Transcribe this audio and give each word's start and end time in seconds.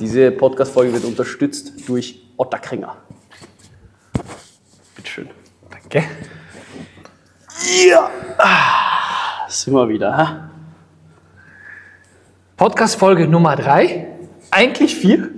Diese 0.00 0.30
Podcast-Folge 0.30 0.92
wird 0.92 1.04
unterstützt 1.04 1.88
durch 1.88 2.22
Otterkringer. 2.36 2.96
Bitteschön. 4.94 5.28
Danke. 5.70 6.04
Ja. 7.88 8.08
Ah, 8.38 9.48
sind 9.48 9.74
wir 9.74 9.88
wieder, 9.88 10.16
ha? 10.16 10.50
Podcast-Folge 12.56 13.26
Nummer 13.26 13.56
drei. 13.56 14.06
Eigentlich 14.52 14.94
vier, 14.94 15.30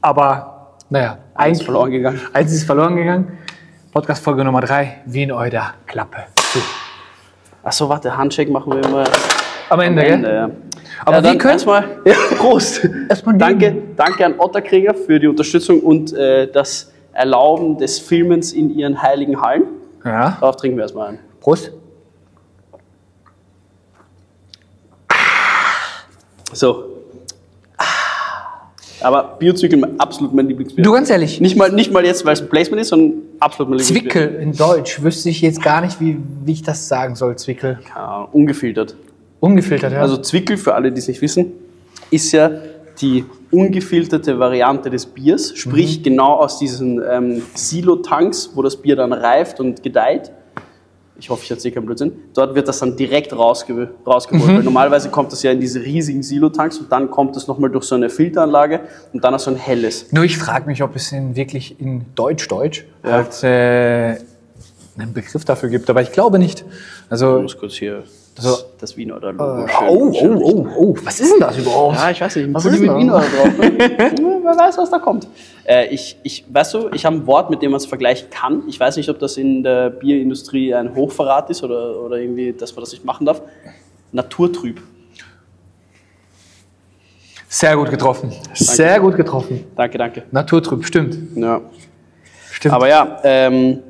aber 0.00 0.76
naja, 0.90 1.18
Eins 1.34 1.58
eigentlich 1.58 1.64
verloren 1.64 1.90
gegangen. 1.92 2.20
Eins 2.32 2.52
ist 2.52 2.64
verloren 2.64 2.96
gegangen. 2.96 3.38
Podcast-Folge 3.92 4.44
Nummer 4.44 4.60
drei. 4.62 5.02
Wie 5.06 5.22
in 5.22 5.30
eurer 5.32 5.74
Klappe. 5.86 6.24
Achso, 7.62 7.88
warte, 7.88 8.16
Handshake 8.16 8.50
machen 8.50 8.72
wir 8.72 8.84
immer 8.84 9.04
Am 9.72 9.80
Ende, 9.80 10.02
am? 10.02 10.12
Ende. 10.12 10.28
Ja. 10.34 10.50
Aber 11.04 11.16
ja, 11.16 11.22
wir 11.22 11.30
dann 11.30 11.38
können- 11.38 11.52
Erstmal, 11.52 11.84
ja, 12.04 12.14
Prost. 12.38 12.88
Erstmal 13.08 13.36
danke, 13.38 13.74
danke 13.96 14.26
an 14.26 14.34
Otterkringer 14.38 14.94
für 14.94 15.18
die 15.18 15.26
Unterstützung 15.26 15.80
und 15.80 16.12
äh, 16.12 16.46
das 16.50 16.92
Erlauben 17.12 17.78
des 17.78 17.98
Filmens 17.98 18.52
in 18.52 18.70
ihren 18.70 19.00
heiligen 19.02 19.40
Hallen. 19.40 19.64
Ja. 20.04 20.36
Darauf 20.40 20.56
trinken 20.56 20.76
wir 20.76 20.82
erstmal 20.82 21.08
ein. 21.10 21.18
Prost. 21.40 21.72
So. 26.52 26.84
Aber 29.00 29.36
Biozwickel 29.38 29.82
absolut 29.98 30.32
mein 30.32 30.46
Lieblingsbier. 30.46 30.84
Du 30.84 30.92
ganz 30.92 31.10
ehrlich, 31.10 31.40
Nicht 31.40 31.56
mal, 31.56 31.72
nicht 31.72 31.90
mal 31.92 32.04
jetzt, 32.04 32.24
weil 32.24 32.34
es 32.34 32.40
ein 32.42 32.48
Placement 32.48 32.80
ist, 32.82 32.88
sondern 32.88 33.20
absolut 33.40 33.70
mein 33.70 33.78
Lieblingsbier. 33.80 34.10
Zwickel 34.12 34.40
in 34.40 34.52
Deutsch 34.56 35.02
wüsste 35.02 35.28
ich 35.28 35.40
jetzt 35.40 35.60
gar 35.60 35.80
nicht, 35.80 36.00
wie, 36.00 36.18
wie 36.44 36.52
ich 36.52 36.62
das 36.62 36.86
sagen 36.86 37.16
soll. 37.16 37.34
Zwickel. 37.36 37.80
Ahnung, 37.94 38.28
ungefiltert. 38.32 38.94
Ungefiltert, 39.42 39.92
ja. 39.92 40.00
Also 40.00 40.18
Zwickel, 40.18 40.56
für 40.56 40.74
alle, 40.74 40.92
die 40.92 41.00
es 41.00 41.08
nicht 41.08 41.20
wissen, 41.20 41.52
ist 42.10 42.30
ja 42.32 42.50
die 43.00 43.24
ungefilterte 43.50 44.38
Variante 44.38 44.88
des 44.88 45.04
Biers, 45.06 45.52
sprich 45.56 45.98
Mhm. 45.98 46.02
genau 46.04 46.34
aus 46.36 46.58
diesen 46.58 47.02
ähm, 47.10 47.42
Silo-Tanks, 47.54 48.50
wo 48.54 48.62
das 48.62 48.76
Bier 48.76 48.94
dann 48.96 49.12
reift 49.12 49.58
und 49.58 49.82
gedeiht. 49.82 50.30
Ich 51.18 51.28
hoffe, 51.30 51.42
ich 51.44 51.50
erzähle 51.50 51.74
keinen 51.74 51.86
Blödsinn. 51.86 52.12
Dort 52.34 52.54
wird 52.54 52.66
das 52.68 52.78
dann 52.78 52.96
direkt 52.96 53.32
rausge 53.32 53.90
rausgeholt. 54.06 54.48
Mhm. 54.50 54.56
Weil 54.58 54.62
normalerweise 54.62 55.08
kommt 55.08 55.32
das 55.32 55.42
ja 55.42 55.50
in 55.50 55.60
diese 55.60 55.80
riesigen 55.80 56.22
Silo-Tanks 56.22 56.78
und 56.78 56.92
dann 56.92 57.10
kommt 57.10 57.36
es 57.36 57.46
nochmal 57.48 57.70
durch 57.70 57.84
so 57.84 57.94
eine 57.96 58.10
Filteranlage 58.10 58.80
und 59.12 59.22
dann 59.24 59.34
auf 59.34 59.40
so 59.40 59.50
ein 59.50 59.56
helles. 59.56 60.12
Nur 60.12 60.24
ich 60.24 60.38
frage 60.38 60.66
mich, 60.66 60.82
ob 60.84 60.94
es 60.96 61.10
in, 61.12 61.34
wirklich 61.34 61.80
in 61.80 62.04
Deutsch-Deutsch 62.14 62.84
Ja. 63.04 63.10
halt 63.12 63.42
äh, 63.44 64.16
einen 65.00 65.12
Begriff 65.12 65.44
dafür 65.44 65.68
gibt, 65.68 65.88
aber 65.90 66.02
ich 66.02 66.12
glaube 66.12 66.38
nicht. 66.38 66.64
Also, 67.10 67.36
Ich 67.38 67.42
muss 67.42 67.58
kurz 67.58 67.74
hier 67.74 68.00
das, 68.00 68.21
So. 68.38 68.56
das 68.78 68.96
Wiener 68.96 69.16
oder 69.16 69.28
äh, 69.28 69.32
Logo 69.32 69.66
oh, 69.88 70.12
oh, 70.14 70.40
oh, 70.42 70.66
oh, 70.76 70.96
was 71.04 71.20
ist 71.20 71.32
denn 71.32 71.40
das 71.40 71.58
überhaupt? 71.58 71.96
Ja, 71.96 72.10
ich 72.10 72.20
weiß 72.20 72.36
nicht, 72.36 72.54
Was 72.54 72.64
ist 72.64 72.80
mit 72.80 72.94
Wiener 72.94 73.20
drauf. 73.20 73.48
Wer 73.58 74.58
weiß, 74.58 74.78
was 74.78 74.90
da 74.90 74.98
kommt. 74.98 75.28
Äh, 75.64 75.88
ich, 75.88 76.16
ich, 76.22 76.44
weißt 76.48 76.74
du, 76.74 76.88
ich 76.94 77.04
habe 77.04 77.16
ein 77.16 77.26
Wort, 77.26 77.50
mit 77.50 77.62
dem 77.62 77.72
man 77.72 77.78
es 77.78 77.86
vergleichen 77.86 78.30
kann. 78.30 78.62
Ich 78.68 78.80
weiß 78.80 78.96
nicht, 78.96 79.08
ob 79.10 79.18
das 79.18 79.36
in 79.36 79.62
der 79.62 79.90
Bierindustrie 79.90 80.74
ein 80.74 80.94
Hochverrat 80.94 81.50
ist 81.50 81.62
oder, 81.62 82.00
oder 82.00 82.16
irgendwie, 82.16 82.52
dass 82.52 82.74
man 82.74 82.82
das 82.82 82.92
nicht 82.92 83.04
machen 83.04 83.26
darf. 83.26 83.42
Naturtrüb. 84.12 84.80
Sehr 87.48 87.76
gut 87.76 87.90
getroffen. 87.90 88.32
Sehr 88.54 88.98
gut 88.98 89.14
getroffen. 89.14 89.64
Danke, 89.76 89.98
danke. 89.98 90.22
Naturtrüb, 90.30 90.86
stimmt. 90.86 91.18
Ja. 91.36 91.60
Stimmt. 92.50 92.74
Aber 92.74 92.88
ja, 92.88 93.20
ähm, 93.24 93.80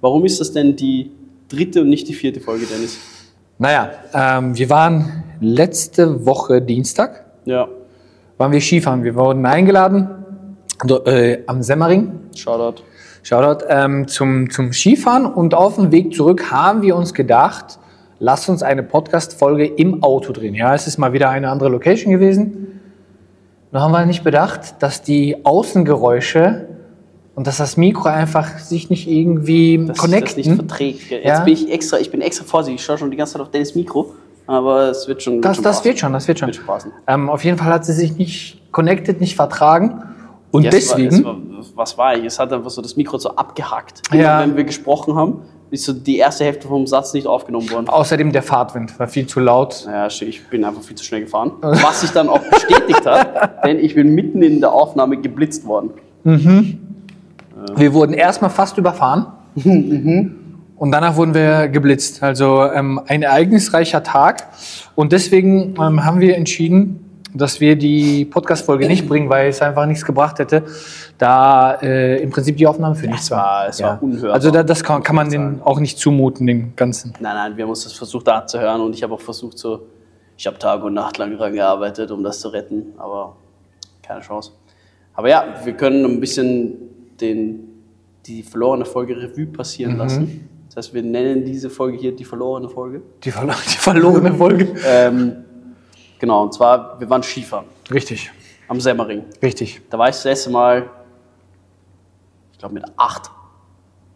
warum 0.00 0.24
ist 0.24 0.40
das 0.40 0.52
denn 0.52 0.76
die 0.76 1.10
dritte 1.48 1.80
und 1.80 1.88
nicht 1.88 2.06
die 2.06 2.14
vierte 2.14 2.40
Folge, 2.40 2.66
Dennis? 2.66 2.98
Naja, 3.62 3.90
ähm, 4.14 4.56
wir 4.56 4.70
waren 4.70 5.22
letzte 5.38 6.24
Woche 6.24 6.62
Dienstag, 6.62 7.26
Ja, 7.44 7.68
waren 8.38 8.52
wir 8.52 8.60
Skifahren. 8.62 9.04
Wir 9.04 9.14
wurden 9.14 9.44
eingeladen 9.44 10.08
do, 10.82 11.04
äh, 11.04 11.42
am 11.46 11.62
Semmering, 11.62 12.10
Shoutout. 12.34 12.82
Shoutout, 13.22 13.66
ähm, 13.68 14.08
zum, 14.08 14.48
zum 14.48 14.72
Skifahren 14.72 15.26
und 15.26 15.52
auf 15.52 15.74
dem 15.74 15.92
Weg 15.92 16.14
zurück 16.14 16.50
haben 16.50 16.80
wir 16.80 16.96
uns 16.96 17.12
gedacht, 17.12 17.78
lass 18.18 18.48
uns 18.48 18.62
eine 18.62 18.82
Podcast-Folge 18.82 19.66
im 19.66 20.02
Auto 20.02 20.32
drehen. 20.32 20.54
Ja, 20.54 20.74
es 20.74 20.86
ist 20.86 20.96
mal 20.96 21.12
wieder 21.12 21.28
eine 21.28 21.50
andere 21.50 21.68
Location 21.68 22.14
gewesen. 22.14 22.80
Da 23.72 23.82
haben 23.82 23.92
wir 23.92 24.06
nicht 24.06 24.24
bedacht, 24.24 24.82
dass 24.82 25.02
die 25.02 25.44
Außengeräusche 25.44 26.66
und 27.34 27.46
dass 27.46 27.58
das 27.58 27.76
Mikro 27.76 28.08
einfach 28.08 28.58
sich 28.58 28.90
nicht 28.90 29.08
irgendwie 29.08 29.78
Dass 29.78 29.86
sich 29.86 29.88
das 29.96 29.98
connecten. 30.00 30.36
nicht 30.42 30.54
verträgt. 30.54 31.10
Jetzt 31.10 31.24
Ja. 31.26 31.40
bin 31.44 31.54
ich 31.54 31.70
extra, 31.72 31.98
ich 31.98 32.10
bin 32.10 32.20
extra 32.20 32.44
vorsichtig. 32.44 32.80
Ich 32.80 32.84
schaue 32.86 32.98
schon 32.98 33.10
die 33.10 33.16
ganze 33.16 33.34
Zeit 33.34 33.42
auf 33.42 33.50
Dennis 33.50 33.74
Mikro, 33.74 34.14
aber 34.46 34.90
es 34.90 35.06
wird 35.08 35.22
schon. 35.22 35.40
Das, 35.40 35.56
schon 35.56 35.64
das 35.64 35.76
passen. 35.76 35.84
wird 35.86 35.98
schon, 35.98 36.12
das 36.12 36.28
wird 36.28 36.38
schon. 36.38 36.48
Wird 36.48 36.56
schon. 36.66 36.92
Ähm, 37.06 37.28
auf 37.30 37.44
jeden 37.44 37.56
Fall 37.58 37.72
hat 37.72 37.84
sie 37.84 37.92
sich 37.92 38.16
nicht 38.16 38.60
connected, 38.72 39.20
nicht 39.20 39.36
vertragen. 39.36 40.02
Und 40.52 40.64
Ja, 40.64 40.70
es 40.72 40.90
war- 40.90 40.96
deswegen, 40.98 41.14
es 41.14 41.24
war, 41.24 41.36
was 41.76 41.96
war 41.96 42.16
ich? 42.16 42.24
Es 42.24 42.38
hat 42.38 42.52
einfach 42.52 42.70
so 42.70 42.82
das 42.82 42.96
Mikro 42.96 43.16
so 43.18 43.30
abgehackt. 43.36 44.02
Ja. 44.12 44.40
wenn 44.40 44.56
wir 44.56 44.64
gesprochen 44.64 45.14
haben, 45.14 45.42
ist 45.70 45.84
so 45.84 45.92
die 45.92 46.16
erste 46.16 46.42
Hälfte 46.44 46.66
vom 46.66 46.84
Satz 46.88 47.14
nicht 47.14 47.28
aufgenommen 47.28 47.70
worden. 47.70 47.88
außerdem 47.88 48.32
der 48.32 48.42
Fahrtwind 48.42 48.98
war 48.98 49.06
viel 49.06 49.28
zu 49.28 49.38
laut. 49.38 49.84
Naja, 49.86 50.08
ich 50.08 50.44
bin 50.48 50.64
einfach 50.64 50.82
viel 50.82 50.96
zu 50.96 51.04
schnell 51.04 51.20
gefahren. 51.20 51.52
Was 51.60 52.00
sich 52.00 52.10
dann 52.10 52.28
auch 52.28 52.40
bestätigt 52.40 53.06
hat, 53.06 53.64
denn 53.64 53.78
ich 53.78 53.94
bin 53.94 54.12
mitten 54.16 54.42
in 54.42 54.58
der 54.58 54.72
Aufnahme 54.72 55.16
geblitzt 55.18 55.64
worden. 55.64 55.90
Wir 57.76 57.92
wurden 57.92 58.14
erstmal 58.14 58.50
fast 58.50 58.78
überfahren 58.78 59.26
und 60.76 60.92
danach 60.92 61.16
wurden 61.16 61.34
wir 61.34 61.68
geblitzt. 61.68 62.22
Also 62.22 62.64
ähm, 62.64 63.00
ein 63.06 63.22
ereignisreicher 63.22 64.02
Tag. 64.02 64.48
Und 64.94 65.12
deswegen 65.12 65.74
ähm, 65.80 66.04
haben 66.04 66.20
wir 66.20 66.36
entschieden, 66.36 67.10
dass 67.34 67.60
wir 67.60 67.76
die 67.76 68.24
Podcast-Folge 68.24 68.86
nicht 68.88 69.08
bringen, 69.08 69.28
weil 69.28 69.48
es 69.48 69.62
einfach 69.62 69.86
nichts 69.86 70.04
gebracht 70.04 70.38
hätte, 70.38 70.64
da 71.18 71.74
äh, 71.74 72.22
im 72.22 72.30
Prinzip 72.30 72.56
die 72.56 72.66
Aufnahme 72.66 72.94
für 72.94 73.06
nichts 73.06 73.30
war. 73.30 73.68
es 73.68 73.80
war 73.82 74.02
unhörbar, 74.02 74.34
Also 74.34 74.50
da, 74.50 74.62
das 74.62 74.82
kann, 74.82 75.02
kann 75.02 75.14
man 75.14 75.30
den 75.30 75.60
auch 75.62 75.78
nicht 75.78 75.98
zumuten, 75.98 76.46
den 76.46 76.74
ganzen. 76.76 77.12
Nein, 77.20 77.34
nein, 77.34 77.56
wir 77.56 77.64
haben 77.64 77.70
uns 77.70 77.84
das 77.84 77.92
versucht 77.92 78.28
anzuhören 78.28 78.80
und 78.80 78.94
ich 78.94 79.02
habe 79.02 79.14
auch 79.14 79.20
versucht, 79.20 79.58
so, 79.58 79.86
ich 80.36 80.46
habe 80.46 80.58
Tag 80.58 80.82
und 80.82 80.94
Nacht 80.94 81.18
lang 81.18 81.36
dran 81.36 81.52
gearbeitet, 81.52 82.10
um 82.10 82.24
das 82.24 82.40
zu 82.40 82.48
retten, 82.48 82.94
aber 82.98 83.36
keine 84.02 84.22
Chance. 84.22 84.52
Aber 85.14 85.28
ja, 85.28 85.44
wir 85.62 85.74
können 85.74 86.04
ein 86.04 86.20
bisschen 86.20 86.78
den, 87.20 87.82
die 88.26 88.42
verlorene 88.42 88.84
Folge 88.84 89.16
Revue 89.16 89.46
passieren 89.46 89.96
lassen. 89.96 90.48
Das 90.68 90.76
heißt, 90.76 90.94
wir 90.94 91.02
nennen 91.02 91.44
diese 91.44 91.68
Folge 91.68 91.98
hier 91.98 92.12
die 92.14 92.24
verlorene 92.24 92.68
Folge. 92.68 93.02
Die, 93.24 93.30
verlo 93.30 93.52
die 93.66 93.76
verlorene 93.76 94.32
Folge. 94.34 94.68
Ähm, 94.86 95.44
genau, 96.18 96.44
und 96.44 96.54
zwar, 96.54 96.98
wir 97.00 97.10
waren 97.10 97.22
Skifahren 97.22 97.66
Richtig, 97.92 98.30
am 98.68 98.80
Semmering. 98.80 99.24
richtig. 99.42 99.80
Da 99.90 99.98
war 99.98 100.08
ich 100.08 100.14
das 100.14 100.24
letzte 100.24 100.50
Mal, 100.50 100.88
ich 102.52 102.58
glaube 102.58 102.74
mit 102.74 102.84
acht 102.96 103.30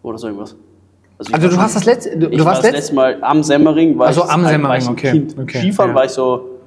oder 0.03 0.17
so 0.19 0.29
irgendwas. 0.29 0.53
ich 0.53 1.19
Also 1.19 1.33
war 1.33 1.39
du 1.51 1.57
hast 1.57 1.75
das 1.77 1.85
letzte, 1.87 2.17
du, 2.19 2.29
ich 2.29 2.39
du 2.39 2.45
war 2.45 2.53
warst 2.53 2.59
das 2.59 2.71
letzt, 2.71 2.77
letzte 2.77 2.95
Mal 2.95 3.19
am 3.25 3.43
Semmering. 3.43 3.99
War 3.99 4.07
Also 4.09 4.23
ich, 4.25 4.31
am 4.31 4.43
war 4.45 4.51
Semmering, 4.51 4.79
ich 4.79 4.85
so 4.85 4.91
ein 4.91 4.95
okay, 4.97 5.11
Kind. 5.11 5.39
okay, 5.39 5.59
Skifahren 5.59 5.91
ja. 5.91 5.97
war 5.97 6.05
ich 6.05 6.11
so 6.13 6.61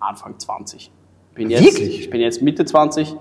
Anfang 0.00 0.38
20. 0.38 0.90
Bin 1.34 1.50
jetzt, 1.50 1.64
Wirklich? 1.64 2.00
Ich 2.00 2.10
bin 2.10 2.20
jetzt 2.20 2.42
Mitte 2.42 2.64
20. 2.64 3.14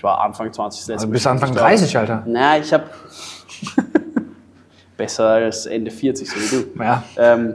Ich 0.00 0.04
war 0.04 0.18
Anfang 0.22 0.50
20 0.50 0.80
das 0.80 0.88
letzte 0.88 1.02
also 1.04 1.12
bis 1.12 1.26
Anfang 1.26 1.50
Ich 1.50 1.56
glaub- 1.56 1.68
30, 1.68 1.98
Alter. 1.98 2.22
Na, 2.26 2.56
ich 2.56 2.72
habe 2.72 2.84
besser 4.96 5.26
als 5.28 5.66
Ende 5.66 5.90
40, 5.90 6.26
so 6.26 6.36
wie 6.36 6.62
du. 6.62 6.82
Ja. 6.82 7.02
Ähm, 7.18 7.54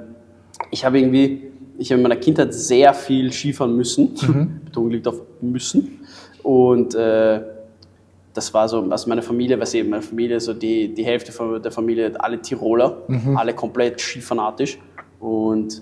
ich 0.69 0.85
habe 0.85 1.00
irgendwie, 1.00 1.51
ich 1.79 1.89
habe 1.91 2.01
in 2.01 2.03
meiner 2.03 2.17
Kindheit 2.19 2.53
sehr 2.53 2.94
viel 2.94 3.31
Skifahren 3.31 3.75
müssen. 3.75 4.13
Mhm. 4.22 4.61
Betonung 4.66 4.91
liegt 4.91 5.07
auf 5.07 5.22
müssen. 5.41 6.01
Und 6.44 6.94
äh, 6.94 7.41
das 8.33 8.53
war 8.53 8.69
so, 8.69 8.88
also 8.91 9.09
meine 9.09 9.23
Familie, 9.23 9.59
was 9.59 9.73
eben 9.73 9.89
meine 9.89 10.03
Familie, 10.03 10.39
so 10.39 10.53
die, 10.53 10.94
die 10.94 11.03
Hälfte 11.03 11.31
von 11.31 11.59
der 11.63 11.72
Familie, 11.72 12.12
alle 12.19 12.39
Tiroler, 12.39 12.95
Mhm. 13.07 13.38
alle 13.38 13.56
komplett 13.56 14.00
skifanatisch. 14.00 14.77
Und 15.19 15.81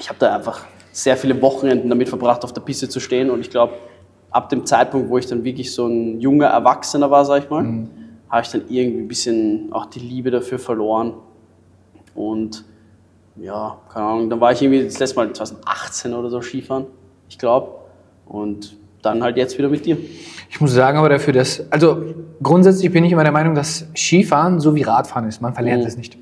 ich 0.00 0.08
habe 0.08 0.18
da 0.18 0.34
einfach 0.34 0.64
sehr 0.90 1.16
viele 1.16 1.40
Wochenenden 1.40 1.88
damit 1.88 2.08
verbracht, 2.08 2.42
auf 2.42 2.52
der 2.52 2.62
Piste 2.62 2.88
zu 2.88 2.98
stehen. 2.98 3.30
Und 3.30 3.42
ich 3.42 3.50
glaube, 3.50 3.74
ab 4.30 4.48
dem 4.50 4.66
Zeitpunkt, 4.66 5.08
wo 5.10 5.18
ich 5.18 5.26
dann 5.26 5.44
wirklich 5.44 5.72
so 5.72 5.86
ein 5.86 6.20
junger 6.20 6.46
Erwachsener 6.48 7.10
war, 7.10 7.24
sag 7.24 7.44
ich 7.44 7.50
mal, 7.50 7.62
Mhm. 7.62 7.88
habe 8.28 8.42
ich 8.42 8.48
dann 8.48 8.62
irgendwie 8.68 9.00
ein 9.02 9.08
bisschen 9.08 9.72
auch 9.72 9.86
die 9.86 10.00
Liebe 10.00 10.30
dafür 10.30 10.58
verloren. 10.58 11.14
Und 12.14 12.64
ja, 13.36 13.78
keine 13.92 14.06
Ahnung, 14.06 14.30
dann 14.30 14.40
war 14.40 14.52
ich 14.52 14.62
irgendwie 14.62 14.84
das 14.84 14.98
letzte 14.98 15.16
Mal 15.16 15.32
2018 15.32 16.12
oder 16.14 16.28
so 16.30 16.40
Skifahren, 16.42 16.86
ich 17.28 17.38
glaube. 17.38 17.72
Und 18.26 18.76
dann 19.00 19.22
halt 19.22 19.36
jetzt 19.36 19.56
wieder 19.56 19.68
mit 19.68 19.86
dir. 19.86 19.96
Ich 20.50 20.60
muss 20.60 20.72
sagen, 20.72 20.98
aber 20.98 21.08
dafür, 21.08 21.32
dass, 21.32 21.62
also 21.70 22.02
grundsätzlich 22.42 22.92
bin 22.92 23.04
ich 23.04 23.12
immer 23.12 23.22
der 23.22 23.32
Meinung, 23.32 23.54
dass 23.54 23.86
Skifahren 23.96 24.58
so 24.60 24.74
wie 24.74 24.82
Radfahren 24.82 25.28
ist. 25.28 25.40
Man 25.40 25.54
verlernt 25.54 25.82
Mhm. 25.84 25.88
es 25.88 25.96
nicht. 25.96 26.18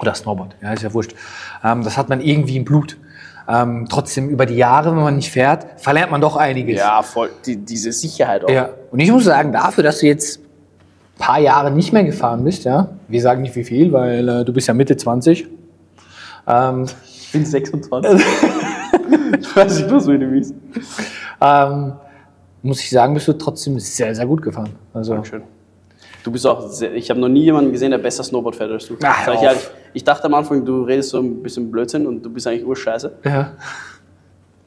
Oder 0.00 0.14
Snowboard, 0.14 0.56
ja, 0.62 0.72
ist 0.72 0.82
ja 0.82 0.92
wurscht. 0.92 1.14
Ähm, 1.62 1.84
das 1.84 1.96
hat 1.96 2.08
man 2.08 2.20
irgendwie 2.20 2.56
im 2.56 2.64
Blut. 2.64 2.98
Ähm, 3.48 3.86
trotzdem 3.88 4.28
über 4.28 4.46
die 4.46 4.56
Jahre, 4.56 4.90
wenn 4.94 5.02
man 5.02 5.16
nicht 5.16 5.30
fährt, 5.30 5.80
verlernt 5.80 6.10
man 6.10 6.20
doch 6.20 6.36
einiges. 6.36 6.78
Ja, 6.78 7.02
voll, 7.02 7.30
die, 7.44 7.56
diese 7.56 7.92
Sicherheit 7.92 8.44
auch. 8.44 8.50
Ja. 8.50 8.70
Und 8.90 9.00
ich 9.00 9.10
muss 9.10 9.24
sagen, 9.24 9.52
dafür, 9.52 9.82
dass 9.84 9.98
du 9.98 10.06
jetzt 10.06 10.38
ein 10.38 11.18
paar 11.18 11.40
Jahre 11.40 11.70
nicht 11.70 11.92
mehr 11.92 12.04
gefahren 12.04 12.44
bist, 12.44 12.64
ja, 12.64 12.88
wir 13.08 13.20
sagen 13.20 13.42
nicht 13.42 13.56
wie 13.56 13.64
viel, 13.64 13.92
weil 13.92 14.28
äh, 14.28 14.44
du 14.44 14.52
bist 14.52 14.68
ja 14.68 14.74
Mitte 14.74 14.96
20. 14.96 15.46
Ähm, 16.46 16.86
Ich 17.14 17.32
bin 17.32 17.44
26. 17.44 18.20
ich 19.40 19.56
weiß 19.56 19.78
nicht, 19.78 19.90
was 19.90 20.04
du 20.06 20.18
bist. 20.18 20.54
ähm, 21.40 21.92
muss 22.62 22.80
ich 22.80 22.90
sagen, 22.90 23.14
bist 23.14 23.26
du 23.26 23.32
trotzdem 23.32 23.78
sehr, 23.80 24.14
sehr 24.14 24.26
gut 24.26 24.42
gefahren. 24.42 24.70
Also, 24.94 25.22
Schön. 25.24 25.42
Du 26.22 26.30
bist 26.30 26.46
auch 26.46 26.68
sehr, 26.68 26.94
ich 26.94 27.10
habe 27.10 27.18
noch 27.18 27.28
nie 27.28 27.42
jemanden 27.42 27.72
gesehen, 27.72 27.90
der 27.90 27.98
besser 27.98 28.22
Snowboard 28.22 28.54
fährt 28.54 28.70
als 28.70 28.86
du. 28.86 28.96
Ach, 29.02 29.26
Sag 29.26 29.42
ich, 29.92 30.04
dachte 30.04 30.24
am 30.24 30.34
Anfang, 30.34 30.64
du 30.64 30.82
redest 30.82 31.10
so 31.10 31.18
ein 31.18 31.42
bisschen 31.42 31.70
Blödsinn 31.70 32.06
und 32.06 32.22
du 32.22 32.30
bist 32.30 32.46
eigentlich 32.46 32.66
urscheiße. 32.66 33.12
ja. 33.24 33.52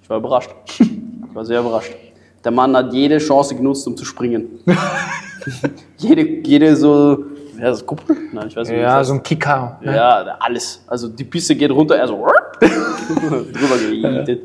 Ich 0.01 0.10
war 0.10 0.18
überrascht. 0.18 0.51
Ich 0.77 1.33
war 1.33 1.44
sehr 1.44 1.62
überrascht. 1.62 1.95
Der 2.44 2.51
Mann 2.51 2.77
hat 2.77 2.94
jede 2.94 3.18
Chance 3.18 3.56
genutzt, 3.56 3.88
um 3.88 3.98
zu 3.98 4.06
springen. 4.06 4.60
jede, 5.98 6.22
jede 6.44 6.75
so, 6.75 7.25
ja, 7.57 7.69
das 7.69 7.83
Kuppel? 7.83 8.16
Nein, 8.31 8.48
ich 8.48 8.56
weiß 8.56 8.69
nicht. 8.69 8.80
ja, 8.80 9.04
so 9.04 9.13
ein 9.13 9.24
Kicker. 9.24 9.80
heißt. 9.83 9.95
ja, 9.95 10.38
alles. 10.39 10.83
Also 10.86 11.07
die 11.07 11.24
Piste 11.24 11.56
geht 11.56 11.71
runter, 11.71 11.95
er 11.95 12.07
so 12.07 12.24
drüber 12.62 13.78
gejietet. 13.80 14.44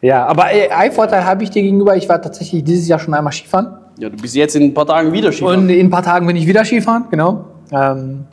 Ja, 0.00 0.24
aber 0.26 0.44
ein 0.44 0.92
Vorteil 0.92 1.22
habe 1.22 1.42
ich 1.44 1.50
dir 1.50 1.62
gegenüber. 1.62 1.94
Ich 1.94 2.08
war 2.08 2.22
tatsächlich 2.22 2.64
dieses 2.64 2.88
Jahr 2.88 2.98
schon 2.98 3.12
einmal 3.12 3.32
Skifahren. 3.32 3.76
Ja, 3.98 4.08
du 4.08 4.16
bist 4.16 4.34
jetzt 4.34 4.56
in 4.56 4.62
ein 4.62 4.74
paar 4.74 4.86
Tagen 4.86 5.12
wieder 5.12 5.32
Skifahren. 5.32 5.64
Und 5.64 5.68
in 5.68 5.86
ein 5.86 5.90
paar 5.90 6.02
Tagen 6.02 6.26
bin 6.26 6.36
ich 6.36 6.46
wieder 6.46 6.64
Skifahren, 6.64 7.04
genau. 7.10 7.44
Ähm, 7.72 8.24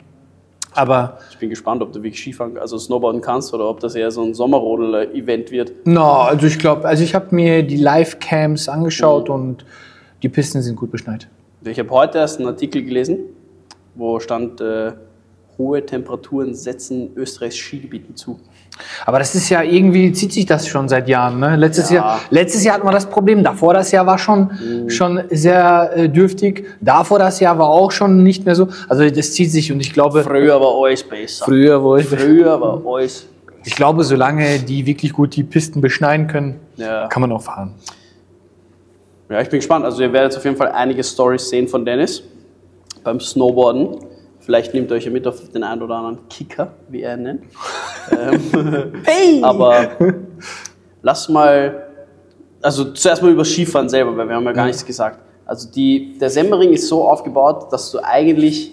aber 0.76 1.18
Ich 1.30 1.38
bin 1.38 1.50
gespannt, 1.50 1.82
ob 1.82 1.92
du 1.92 2.02
wirklich 2.02 2.20
Skifahren, 2.20 2.58
also 2.58 2.78
Snowboarden 2.78 3.20
kannst 3.20 3.52
oder 3.54 3.68
ob 3.68 3.80
das 3.80 3.94
eher 3.94 4.10
so 4.10 4.22
ein 4.22 4.34
Sommerrodel-Event 4.34 5.50
wird. 5.50 5.86
no, 5.86 6.04
also 6.04 6.46
ich 6.46 6.58
glaube, 6.58 6.86
also 6.86 7.02
ich 7.02 7.14
habe 7.14 7.34
mir 7.34 7.62
die 7.62 7.76
Live-Cams 7.76 8.68
angeschaut 8.68 9.28
und 9.28 9.64
die 10.22 10.28
Pisten 10.28 10.62
sind 10.62 10.76
gut 10.76 10.90
beschneit. 10.90 11.28
Ich 11.64 11.78
habe 11.78 11.90
heute 11.90 12.18
erst 12.18 12.38
einen 12.38 12.48
Artikel 12.48 12.82
gelesen, 12.82 13.20
wo 13.94 14.20
stand, 14.20 14.60
äh, 14.60 14.92
hohe 15.58 15.84
Temperaturen 15.84 16.54
setzen 16.54 17.10
Österreichs 17.16 17.56
Skigebieten 17.56 18.14
zu. 18.14 18.38
Aber 19.04 19.18
das 19.18 19.34
ist 19.34 19.48
ja 19.48 19.62
irgendwie, 19.62 20.12
zieht 20.12 20.32
sich 20.32 20.46
das 20.46 20.66
schon 20.68 20.88
seit 20.88 21.08
Jahren. 21.08 21.38
Ne? 21.40 21.56
Letztes, 21.56 21.90
Ja. 21.90 21.96
Jahr, 21.96 22.20
letztes 22.30 22.64
Jahr 22.64 22.74
hatten 22.76 22.86
wir 22.86 22.92
das 22.92 23.06
Problem, 23.06 23.42
davor 23.44 23.74
das 23.74 23.90
Jahr 23.92 24.06
war 24.06 24.18
schon, 24.18 24.50
schon 24.88 25.22
sehr 25.30 25.90
äh, 25.94 26.08
dürftig, 26.08 26.66
davor 26.80 27.18
das 27.18 27.40
Jahr 27.40 27.58
war 27.58 27.68
auch 27.68 27.90
schon 27.90 28.22
nicht 28.22 28.44
mehr 28.44 28.54
so. 28.54 28.68
Also 28.88 29.08
das 29.10 29.32
zieht 29.32 29.50
sich 29.50 29.72
und 29.72 29.80
ich 29.80 29.92
glaube, 29.92 30.22
Früher 30.22 30.60
war 30.60 30.84
alles 30.84 31.02
besser. 31.02 31.44
früher, 31.44 31.82
wo 31.82 31.96
ich, 31.96 32.06
Früher 32.06 32.60
war 32.60 32.82
alles 32.86 33.26
ich 33.64 33.74
glaube, 33.74 34.04
solange 34.04 34.60
die 34.60 34.86
wirklich 34.86 35.12
gut 35.12 35.34
die 35.34 35.42
Pisten 35.42 35.80
beschneiden 35.80 36.28
können, 36.28 36.60
Ja. 36.76 37.08
kann 37.08 37.20
man 37.20 37.32
auch 37.32 37.42
fahren. 37.42 37.74
Ja, 39.28 39.40
ich 39.40 39.48
bin 39.48 39.58
gespannt. 39.58 39.84
Also 39.84 40.02
ihr 40.02 40.12
werdet 40.12 40.36
auf 40.36 40.44
jeden 40.44 40.56
Fall 40.56 40.68
einige 40.70 41.02
Stories 41.02 41.48
sehen 41.48 41.66
von 41.66 41.84
Dennis 41.84 42.22
beim 43.02 43.18
Snowboarden. 43.18 43.96
Vielleicht 44.46 44.72
nehmt 44.74 44.92
ihr 44.92 44.94
euch 44.94 45.04
ja 45.04 45.10
mit 45.10 45.26
auf 45.26 45.50
den 45.50 45.64
einen 45.64 45.82
oder 45.82 45.96
anderen 45.96 46.28
Kicker, 46.28 46.72
wie 46.88 47.02
er 47.02 47.16
ihn 47.16 47.24
nennt. 47.24 47.42
ähm, 48.12 48.92
Hey! 49.04 49.42
aber 49.42 49.88
lass 51.02 51.28
mal, 51.28 51.88
also 52.62 52.92
zuerst 52.92 53.22
mal 53.22 53.32
über 53.32 53.44
Skifahren 53.44 53.88
selber, 53.88 54.16
weil 54.16 54.28
wir 54.28 54.36
haben 54.36 54.44
ja 54.44 54.52
gar 54.52 54.66
nichts 54.66 54.86
gesagt. 54.86 55.18
Also 55.44 55.68
die, 55.68 56.16
der 56.20 56.30
Semmering 56.30 56.70
ist 56.72 56.86
so 56.86 57.08
aufgebaut, 57.08 57.72
dass 57.72 57.90
du 57.90 57.98
eigentlich, 57.98 58.72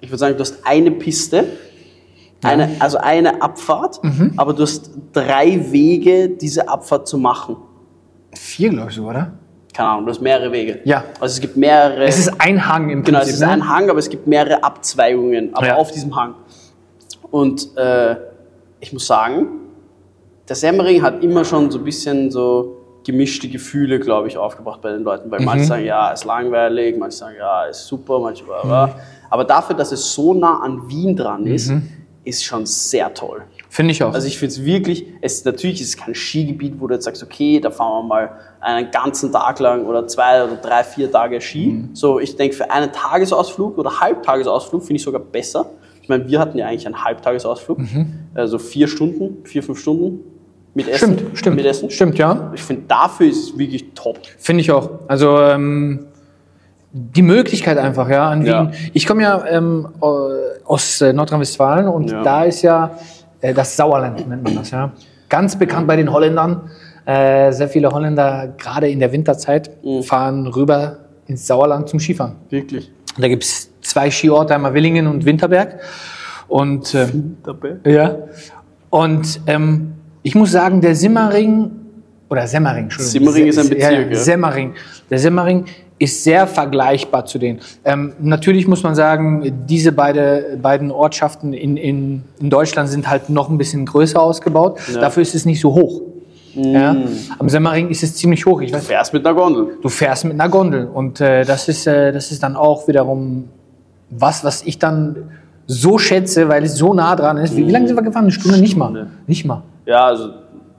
ich 0.00 0.08
würde 0.08 0.18
sagen, 0.18 0.34
du 0.36 0.40
hast 0.40 0.58
eine 0.64 0.90
Piste, 0.90 1.44
eine, 2.42 2.68
also 2.80 2.98
eine 2.98 3.40
Abfahrt, 3.40 4.00
aber 4.36 4.52
du 4.52 4.64
hast 4.64 4.90
drei 5.12 5.70
Wege, 5.70 6.28
diese 6.28 6.68
Abfahrt 6.68 7.06
zu 7.06 7.18
machen. 7.18 7.56
Vier, 8.34 8.70
glaube 8.70 8.90
ich, 8.90 8.96
so, 8.96 9.04
oder? 9.04 9.32
Keine 9.72 9.88
Ahnung, 9.88 10.04
du 10.06 10.10
hast 10.12 10.20
mehrere 10.20 10.52
Wege. 10.52 10.80
Ja. 10.84 11.02
Also 11.18 11.34
es 11.34 11.40
gibt 11.40 11.56
mehrere. 11.56 12.04
Es 12.04 12.18
ist 12.18 12.40
ein 12.40 12.68
Hang 12.68 12.90
im 12.90 13.02
genau, 13.02 13.18
es 13.20 13.24
Prinzip. 13.24 13.34
ist 13.42 13.46
ne? 13.46 13.52
ein 13.52 13.68
Hang, 13.68 13.88
aber 13.88 13.98
es 13.98 14.10
gibt 14.10 14.26
mehrere 14.26 14.62
Abzweigungen, 14.62 15.54
aber 15.54 15.66
Ja. 15.68 15.76
auf 15.76 15.90
diesem 15.92 16.14
Hang. 16.14 16.34
Und 17.30 17.76
äh, 17.78 18.16
ich 18.80 18.92
muss 18.92 19.06
sagen, 19.06 19.46
der 20.48 20.56
Semmering 20.56 21.00
hat 21.02 21.22
immer 21.22 21.44
schon 21.44 21.70
so 21.70 21.78
ein 21.78 21.84
bisschen 21.84 22.30
so 22.30 22.76
gemischte 23.06 23.48
Gefühle, 23.48 23.98
glaube 23.98 24.28
ich, 24.28 24.36
aufgebracht 24.36 24.80
bei 24.82 24.92
den 24.92 25.02
Leuten. 25.04 25.30
Weil 25.30 25.40
Mhm. 25.40 25.46
manche 25.46 25.64
sagen, 25.64 25.84
ja, 25.86 26.10
ist 26.10 26.24
langweilig, 26.24 26.96
manche 26.98 27.16
sagen, 27.16 27.36
ja, 27.38 27.64
ist 27.64 27.86
super, 27.86 28.18
manche 28.18 28.44
bla 28.44 28.86
Mhm. 28.88 28.92
Aber 29.30 29.44
dafür, 29.44 29.74
dass 29.74 29.90
es 29.92 30.12
so 30.12 30.34
nah 30.34 30.60
an 30.60 30.86
Wien 30.88 31.16
dran 31.16 31.46
ist, 31.46 31.72
ist 32.24 32.44
schon 32.44 32.66
sehr 32.66 33.12
toll. 33.14 33.42
Finde 33.72 33.92
ich 33.92 34.02
auch. 34.02 34.12
Also 34.12 34.26
ich 34.26 34.38
finde 34.38 34.52
es 34.52 34.64
wirklich, 34.66 35.06
es, 35.22 35.46
natürlich 35.46 35.80
ist 35.80 35.88
es 35.88 35.96
kein 35.96 36.14
Skigebiet, 36.14 36.74
wo 36.78 36.88
du 36.88 36.92
jetzt 36.92 37.06
sagst, 37.06 37.22
okay, 37.22 37.58
da 37.58 37.70
fahren 37.70 38.02
wir 38.02 38.06
mal 38.06 38.30
einen 38.60 38.90
ganzen 38.90 39.32
Tag 39.32 39.60
lang 39.60 39.86
oder 39.86 40.06
zwei 40.06 40.44
oder 40.44 40.56
drei, 40.56 40.84
vier 40.84 41.10
Tage 41.10 41.40
Ski. 41.40 41.68
Mhm. 41.68 41.88
So, 41.94 42.20
ich 42.20 42.36
denke, 42.36 42.54
für 42.54 42.70
einen 42.70 42.92
Tagesausflug 42.92 43.78
oder 43.78 43.98
Halbtagesausflug 43.98 44.82
finde 44.82 44.96
ich 44.96 45.02
sogar 45.02 45.22
besser. 45.22 45.70
Ich 46.02 46.10
meine, 46.10 46.28
wir 46.28 46.38
hatten 46.38 46.58
ja 46.58 46.66
eigentlich 46.66 46.84
einen 46.84 47.02
Halbtagesausflug, 47.02 47.78
also 48.34 48.58
vier 48.58 48.88
Stunden, 48.88 49.42
vier, 49.44 49.62
fünf 49.62 49.80
Stunden 49.80 50.20
mit 50.74 50.86
Essen. 50.88 51.12
Mhm. 51.12 51.16
stimmt, 51.16 51.38
stimmt. 51.38 51.56
Mit 51.56 51.64
Essen. 51.64 51.90
Stimmt, 51.90 52.18
ja. 52.18 52.52
Ich 52.54 52.62
finde, 52.62 52.82
dafür 52.88 53.26
ist 53.26 53.38
es 53.42 53.58
wirklich 53.58 53.86
top. 53.94 54.18
Finde 54.36 54.60
ich 54.60 54.70
auch. 54.70 54.90
Also 55.08 55.38
ähm, 55.40 56.08
die 56.92 57.22
Möglichkeit 57.22 57.78
einfach, 57.78 58.10
ja, 58.10 58.28
an 58.28 58.40
Wien. 58.40 58.48
Ja. 58.50 58.70
Ich 58.92 59.06
komme 59.06 59.22
ja 59.22 59.42
ähm, 59.46 59.88
äh, 60.02 60.06
aus 60.66 61.00
äh, 61.00 61.14
Nordrhein-Westfalen 61.14 61.88
und 61.88 62.10
Ja. 62.10 62.22
da 62.22 62.44
ist 62.44 62.60
ja 62.60 62.98
das 63.42 63.76
Sauerland, 63.76 64.28
nennt 64.28 64.42
man 64.44 64.54
das, 64.54 64.70
ja. 64.70 64.92
Ganz 65.28 65.58
bekannt 65.58 65.86
bei 65.86 65.96
den 65.96 66.12
Holländern. 66.12 66.70
Äh, 67.04 67.50
sehr 67.52 67.68
viele 67.68 67.90
Holländer, 67.90 68.54
gerade 68.58 68.88
in 68.88 69.00
der 69.00 69.10
Winterzeit, 69.12 69.70
Mhm. 69.84 70.02
fahren 70.04 70.46
rüber 70.46 70.98
ins 71.26 71.46
Sauerland 71.46 71.88
zum 71.88 71.98
Skifahren. 71.98 72.36
Wirklich. 72.50 72.90
Da 73.18 73.26
gibt 73.28 73.42
es 73.44 73.70
zwei 73.80 74.10
Skiorte, 74.10 74.54
einmal 74.54 74.72
Willingen 74.74 75.06
und 75.08 75.24
Winterberg. 75.24 75.80
Und 76.48 76.94
ähm, 76.94 77.38
Dabei. 77.42 77.76
ja. 77.84 78.16
Und 78.90 79.40
ähm, 79.46 79.94
ich 80.22 80.34
muss 80.34 80.52
sagen, 80.52 80.80
der 80.80 80.94
Simmering, 80.94 81.70
oder 82.30 82.46
Semmering, 82.46 82.84
Entschuldigung. 82.84 83.10
Simmering 83.32 83.46
ist 83.48 83.58
ein 83.58 83.68
Bezirk, 83.68 84.10
ja. 84.12 84.16
Semmering. 84.18 84.74
Der 85.10 85.18
Semmering 85.18 85.64
ist 86.02 86.24
sehr 86.24 86.46
vergleichbar 86.46 87.24
zu 87.26 87.38
denen. 87.38 87.60
Ähm, 87.84 88.12
natürlich 88.20 88.66
muss 88.66 88.82
man 88.82 88.94
sagen, 88.94 89.66
diese 89.68 89.92
beide, 89.92 90.58
beiden 90.60 90.90
Ortschaften 90.90 91.52
in, 91.52 91.76
in, 91.76 92.22
in 92.40 92.50
Deutschland 92.50 92.88
sind 92.88 93.08
halt 93.08 93.28
noch 93.30 93.48
ein 93.48 93.58
bisschen 93.58 93.86
größer 93.86 94.20
ausgebaut. 94.20 94.78
Dafür 94.94 95.22
ist 95.22 95.34
es 95.34 95.44
nicht 95.44 95.60
so 95.60 95.74
hoch. 95.74 96.02
Ja? 96.54 96.96
Am 97.38 97.48
Semmering 97.48 97.88
ist 97.88 98.02
es 98.02 98.16
ziemlich 98.16 98.44
hoch. 98.44 98.60
Ich 98.60 98.72
weiß, 98.72 98.80
Du 98.82 98.86
fährst 98.88 99.12
mit 99.14 99.24
einer 99.24 99.34
Gondel. 99.34 99.78
du 99.80 99.88
fährst 99.88 100.24
mit 100.24 100.34
einer 100.34 100.48
Gondel 100.48 100.86
und 100.86 101.20
äh, 101.20 101.44
das, 101.44 101.68
ist, 101.68 101.86
äh, 101.86 102.12
das 102.12 102.30
ist 102.32 102.42
dann 102.42 102.56
auch 102.56 102.88
wiederum 102.88 103.48
was, 104.10 104.44
was 104.44 104.62
ich 104.62 104.78
dann 104.78 105.30
so 105.66 105.96
schätze, 105.98 106.48
weil 106.48 106.64
es 106.64 106.74
so 106.74 106.92
nah 106.92 107.16
dran 107.16 107.38
ist. 107.38 107.56
Wie, 107.56 107.66
wie 107.66 107.70
lange 107.70 107.86
sind 107.86 107.96
wir 107.96 108.02
gefahren? 108.02 108.24
Eine 108.24 108.32
Stunde? 108.32 108.58
Nicht 108.58 108.76
mal. 108.76 109.06
Nicht 109.26 109.46
mal. 109.46 109.62
Ja, 109.86 110.04
also 110.06 110.28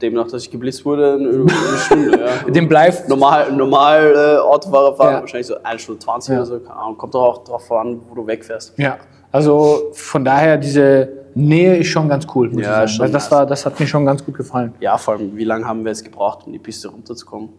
demnach, 0.04 0.28
dass 0.28 0.44
ich 0.44 0.52
geblitzt 0.52 0.86
wurde, 0.86 1.14
eine, 1.14 1.30
eine 1.30 1.78
Stunde. 1.80 2.20
Ja. 2.20 2.52
Den 2.52 2.68
Bleif. 2.68 3.08
Normal, 3.08 3.52
normal 3.52 4.14
äh, 4.16 4.38
Autofahrer 4.40 4.96
fahren 4.96 5.14
Ja. 5.16 5.20
wahrscheinlich 5.22 5.48
so 5.48 5.56
1 5.64 5.82
Stunde 5.82 6.00
20 6.00 6.30
Ja. 6.34 6.38
oder 6.38 6.46
so. 6.46 6.60
Keine 6.60 6.76
Ahnung. 6.76 6.98
Kommt 6.98 7.14
doch 7.16 7.24
auch 7.24 7.44
drauf 7.44 7.72
an, 7.72 8.00
wo 8.10 8.16
du 8.16 8.28
wegfährst. 8.28 8.78
Ja. 8.78 8.98
Also 9.32 9.90
von 9.94 10.24
daher, 10.24 10.58
diese 10.58 11.10
Nähe 11.34 11.78
ist 11.78 11.88
schon 11.88 12.08
ganz 12.08 12.28
cool, 12.36 12.50
muss 12.52 12.62
Ja, 12.62 12.84
ich 12.84 12.92
sagen. 12.92 13.00
Weil 13.08 13.12
das, 13.12 13.32
war, 13.32 13.46
das 13.48 13.66
hat 13.66 13.80
mir 13.80 13.88
schon 13.88 14.06
ganz 14.06 14.24
gut 14.24 14.36
gefallen. 14.38 14.74
Ja, 14.80 14.98
vor 15.00 15.16
allem, 15.16 15.36
wie 15.36 15.44
lange 15.46 15.66
haben 15.68 15.84
wir 15.84 15.90
jetzt 15.92 16.04
gebraucht, 16.04 16.46
um 16.46 16.54
die 16.54 16.60
Piste 16.60 16.90
runterzukommen? 16.90 17.50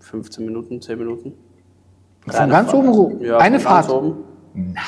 15 0.00 0.44
Minuten, 0.44 0.80
10 0.82 0.98
Minuten? 0.98 1.34
Von 2.26 2.34
Eine 2.34 2.52
ganz 2.52 2.70
Fahrt. 2.72 2.84
oben 2.86 3.20
Ja, 3.24 3.38
eine 3.38 3.60
Fahrt. 3.60 3.88
Na, 4.54 4.80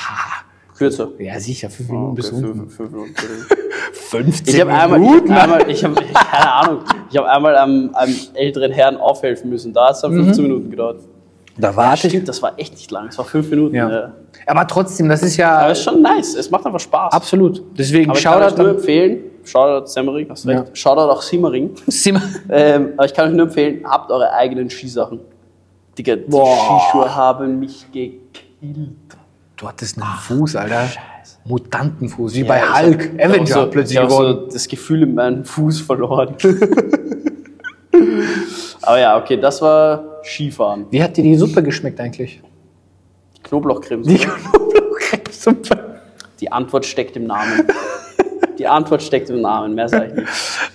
Kürzer. 0.77 1.09
ja 1.19 1.39
sicher, 1.39 1.69
fünf 1.69 1.89
Oh, 1.89 1.93
Minuten 1.93 2.11
okay, 2.11 2.15
bis 2.21 2.31
unten. 2.31 2.55
fünf, 2.69 2.75
fünf 2.75 2.91
Minuten. 2.91 3.13
15 3.93 4.55
Ich 4.55 4.61
habe 4.61 4.71
einmal, 4.73 5.01
ich 5.01 5.31
hab 5.31 5.43
einmal, 5.43 5.69
ich 5.69 5.83
habe 5.83 5.95
keine 5.95 6.51
Ahnung, 6.53 6.79
ich 7.09 7.17
habe 7.17 7.29
einmal 7.29 7.55
einem, 7.55 7.95
einem 7.95 8.15
älteren 8.33 8.71
Herrn 8.71 8.97
aufhelfen 8.97 9.49
müssen. 9.49 9.73
Da 9.73 9.87
hat 9.87 9.95
es 9.95 10.01
dann 10.01 10.13
15 10.13 10.43
Minuten 10.43 10.69
gedauert. 10.69 10.99
Da 11.57 11.69
Ja, 11.69 11.75
warte 11.77 12.07
ich. 12.07 12.11
stimmt, 12.13 12.27
das 12.27 12.41
war 12.41 12.53
echt 12.59 12.73
nicht 12.73 12.91
lang. 12.91 13.07
Es 13.07 13.17
war 13.17 13.25
5 13.25 13.49
Minuten. 13.49 13.75
Ja. 13.75 13.89
Ja. 13.89 14.13
Aber 14.47 14.67
trotzdem, 14.67 15.07
das 15.07 15.23
ist 15.23 15.37
ja 15.37 15.57
Aber 15.59 15.71
es 15.71 15.79
ist 15.79 15.85
schon 15.85 16.01
nice. 16.01 16.35
Es 16.35 16.51
macht 16.51 16.65
einfach 16.65 16.79
Spaß. 16.79 17.13
absolut. 17.13 17.63
Deswegen 17.77 18.09
Aber 18.09 18.17
ich 18.19 18.23
kann 18.25 18.43
euch 18.43 18.57
nur 18.57 18.69
empfehlen, 18.69 19.19
Shoutout 19.45 19.85
Semmering, 19.87 20.29
hast 20.29 20.45
recht. 20.47 20.59
Ja. 20.67 20.75
Shoutout 20.75 21.11
auch 21.11 21.21
Simmering. 21.21 21.71
Sim. 21.87 22.19
Ähm, 22.49 22.89
aber 22.97 23.05
ich 23.05 23.13
kann 23.13 23.29
euch 23.29 23.35
nur 23.35 23.45
empfehlen, 23.47 23.81
habt 23.85 24.11
eure 24.11 24.31
eigenen 24.33 24.69
Skisachen. 24.69 25.19
Digga, 25.97 26.15
die 26.17 26.23
Boah. 26.29 26.57
Skischuhe 26.57 27.15
haben 27.15 27.59
mich 27.59 27.85
gekillt. 27.91 28.33
Du 29.57 29.67
hattest 29.67 29.97
einen 30.01 30.07
Fuß, 30.17 30.55
Alter. 30.55 30.89
Mutantenfuß, 31.45 32.33
wie 32.33 32.41
Ja, 32.41 32.47
bei 32.47 32.61
Hulk, 32.61 33.11
ich 33.17 33.23
hab 33.23 33.29
Avenger 33.31 33.45
so, 33.47 33.67
plötzlich 33.69 33.99
ich 33.99 34.09
so 34.09 34.33
das 34.47 34.67
Gefühl 34.67 35.03
in 35.03 35.13
meinem 35.13 35.45
Fuß 35.45 35.81
verloren. 35.81 36.35
aber 38.81 38.99
ja, 38.99 39.17
okay, 39.17 39.37
das 39.37 39.61
war 39.61 40.03
Skifahren. 40.23 40.87
Wie 40.89 41.01
hat 41.01 41.15
dir 41.15 41.23
die 41.23 41.35
Suppe 41.35 41.61
geschmeckt 41.61 41.99
eigentlich? 41.99 42.41
Knoblauchcreme. 43.43 44.01
Die 44.03 44.17
Knoblauchcremesuppe. 44.17 45.99
Die 46.39 46.51
Antwort 46.51 46.85
steckt 46.85 47.15
im 47.15 47.25
Namen. 47.27 47.67
Die 48.57 48.67
Antwort 48.67 49.03
steckt 49.03 49.29
im 49.29 49.41
Namen, 49.41 49.75
mehr 49.75 49.87
sage 49.87 50.07
ich 50.07 50.13
nicht. 50.15 50.27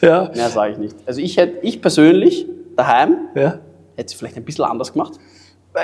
Ja. 0.03 0.31
Mehr 0.35 0.49
sage 0.51 0.73
ich 0.73 0.79
nicht. 0.79 0.97
Also 1.07 1.21
ich 1.21 1.37
hätte, 1.37 1.67
ich 1.67 1.83
persönlich, 1.83 2.47
daheim, 2.77 3.17
ja. 3.35 3.59
hätte 3.97 4.07
es 4.07 4.15
vielleicht 4.15 4.37
ein 4.37 4.45
bisschen 4.45 4.65
anders 4.65 4.93
gemacht. 4.93 5.15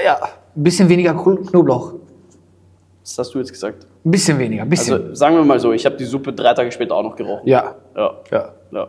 Ja. 0.05 0.15
Ein 0.57 0.63
bisschen 0.63 0.89
weniger 0.89 1.13
Kno- 1.13 1.37
Knoblauch. 1.45 1.95
Das 3.07 3.19
hast 3.19 3.35
du 3.35 3.39
jetzt 3.39 3.53
gesagt. 3.53 3.87
Ein 4.05 4.11
bisschen 4.11 4.37
weniger, 4.37 4.63
ein 4.63 4.69
bisschen. 4.69 4.95
Also 4.95 5.15
sagen 5.15 5.37
wir 5.37 5.45
mal 5.45 5.61
so, 5.61 5.73
ich 5.73 5.87
habe 5.87 5.97
die 5.97 6.05
Suppe 6.05 6.33
drei 6.33 6.53
Tage 6.55 6.73
später 6.73 6.97
auch 6.97 7.05
noch 7.05 7.15
gerochen. 7.15 7.47
ja. 7.47 7.77
Ja. 7.97 8.15
Ja. 8.33 8.53
ja. 8.73 8.87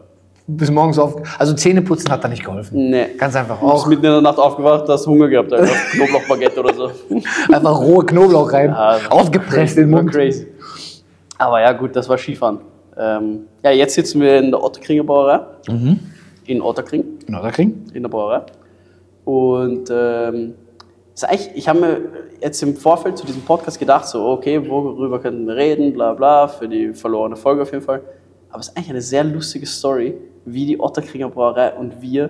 bis 0.47 0.71
morgens 0.71 0.97
auf. 0.97 1.21
Also 1.37 1.53
Zähneputzen 1.53 2.09
hat 2.11 2.23
da 2.23 2.27
nicht 2.27 2.43
geholfen. 2.43 2.89
Nee. 2.89 3.09
Ganz 3.19 3.35
einfach 3.35 3.59
Du 3.59 3.67
bist 3.67 3.75
auch 3.75 3.87
mitten 3.87 4.05
in 4.05 4.11
der 4.13 4.21
Nacht 4.21 4.39
aufgewacht, 4.39 4.89
hast 4.89 5.05
Hunger 5.05 5.27
gehabt, 5.27 5.53
einfach 5.53 5.91
Knoblauchbaguette 5.91 6.59
oder 6.59 6.73
so. 6.73 6.91
einfach 7.53 7.79
rohe 7.79 8.03
Knoblauch 8.05 8.51
rein, 8.51 8.71
Ja, 8.71 8.97
aufgepresst 9.11 9.77
in 9.77 9.83
den 9.83 9.91
Mund. 9.91 10.11
Crazy. 10.11 10.47
Aber 11.37 11.61
ja, 11.61 11.71
gut, 11.73 11.95
das 11.95 12.09
war 12.09 12.17
Skifahren. 12.17 12.59
Ähm, 12.97 13.41
ja, 13.63 13.69
jetzt 13.69 13.93
sitzen 13.93 14.19
wir 14.19 14.39
in 14.39 14.49
der 14.49 14.63
Otterkringer 14.63 15.03
Brauerei. 15.03 15.41
Mhm. 15.69 15.99
In 16.45 16.61
Otterkring, 16.63 17.03
da 17.27 17.51
kriegen. 17.51 17.85
in 17.93 18.01
der 18.01 18.09
Brauerei. 18.09 18.41
Und 19.25 19.89
ähm, 19.91 20.55
ich 21.55 21.67
habe 21.67 21.79
mir 21.79 22.01
jetzt 22.41 22.61
im 22.61 22.75
Vorfeld 22.75 23.17
zu 23.17 23.25
diesem 23.25 23.41
Podcast 23.41 23.79
gedacht, 23.79 24.07
so, 24.07 24.25
okay, 24.27 24.61
worüber 24.69 25.19
könnten 25.19 25.47
wir 25.47 25.55
reden, 25.55 25.93
bla 25.93 26.13
bla, 26.13 26.47
für 26.47 26.67
die 26.67 26.93
verlorene 26.93 27.35
Folge 27.35 27.63
auf 27.63 27.71
jeden 27.71 27.83
Fall. 27.83 28.01
Aber 28.49 28.59
es 28.59 28.67
ist 28.67 28.77
eigentlich 28.77 28.89
eine 28.91 29.01
sehr 29.01 29.23
lustige 29.23 29.65
Story, 29.65 30.15
wie 30.45 30.65
die 30.65 30.79
Otterkringer 30.79 31.29
Brauerei 31.29 31.73
und 31.73 32.01
wir 32.01 32.29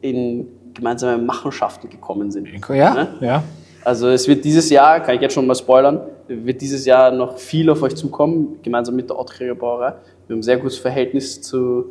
in 0.00 0.46
gemeinsame 0.74 1.20
Machenschaften 1.22 1.90
gekommen 1.90 2.30
sind. 2.30 2.46
Ja, 2.46 2.94
Ne? 2.94 3.08
ja. 3.20 3.42
Also 3.84 4.08
es 4.08 4.28
wird 4.28 4.44
dieses 4.44 4.70
Jahr, 4.70 5.00
kann 5.00 5.14
ich 5.16 5.20
jetzt 5.20 5.34
schon 5.34 5.46
mal 5.46 5.54
spoilern, 5.54 6.00
wird 6.28 6.60
dieses 6.60 6.84
Jahr 6.84 7.10
noch 7.10 7.38
viel 7.38 7.68
auf 7.70 7.82
euch 7.82 7.94
zukommen, 7.96 8.58
gemeinsam 8.62 8.96
mit 8.96 9.08
der 9.08 9.18
Ottkriger 9.18 9.54
Brauerei. 9.54 9.94
Wir 10.26 10.34
haben 10.34 10.40
ein 10.40 10.42
sehr 10.42 10.58
gutes 10.58 10.78
Verhältnis 10.78 11.40
zu, 11.40 11.86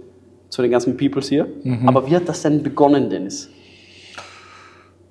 zu 0.50 0.62
den 0.62 0.72
ganzen 0.72 0.96
Peoples 0.96 1.27
hier. 1.27 1.48
Mhm. 1.63 1.88
Aber 1.88 2.08
wie 2.08 2.16
hat 2.16 2.27
das 2.30 2.42
denn 2.44 2.62
begonnen, 2.62 3.10
Dennis? 3.10 3.50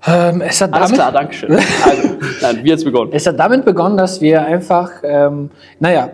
Ähm, 0.07 0.41
es, 0.41 0.61
hat 0.61 0.73
Alles 0.73 0.91
damit, 0.91 0.95
klar, 1.01 1.13
Dankeschön. 1.13 1.53
Also, 1.53 2.09
nein, 2.43 2.61
wie 2.63 2.71
es 2.71 2.85
begonnen? 2.85 3.11
es 3.15 3.27
hat 3.27 3.39
damit 3.39 3.65
begonnen, 3.65 3.97
dass 3.97 4.21
wir 4.21 4.45
einfach, 4.45 4.91
ähm, 5.03 5.51
naja, 5.81 6.11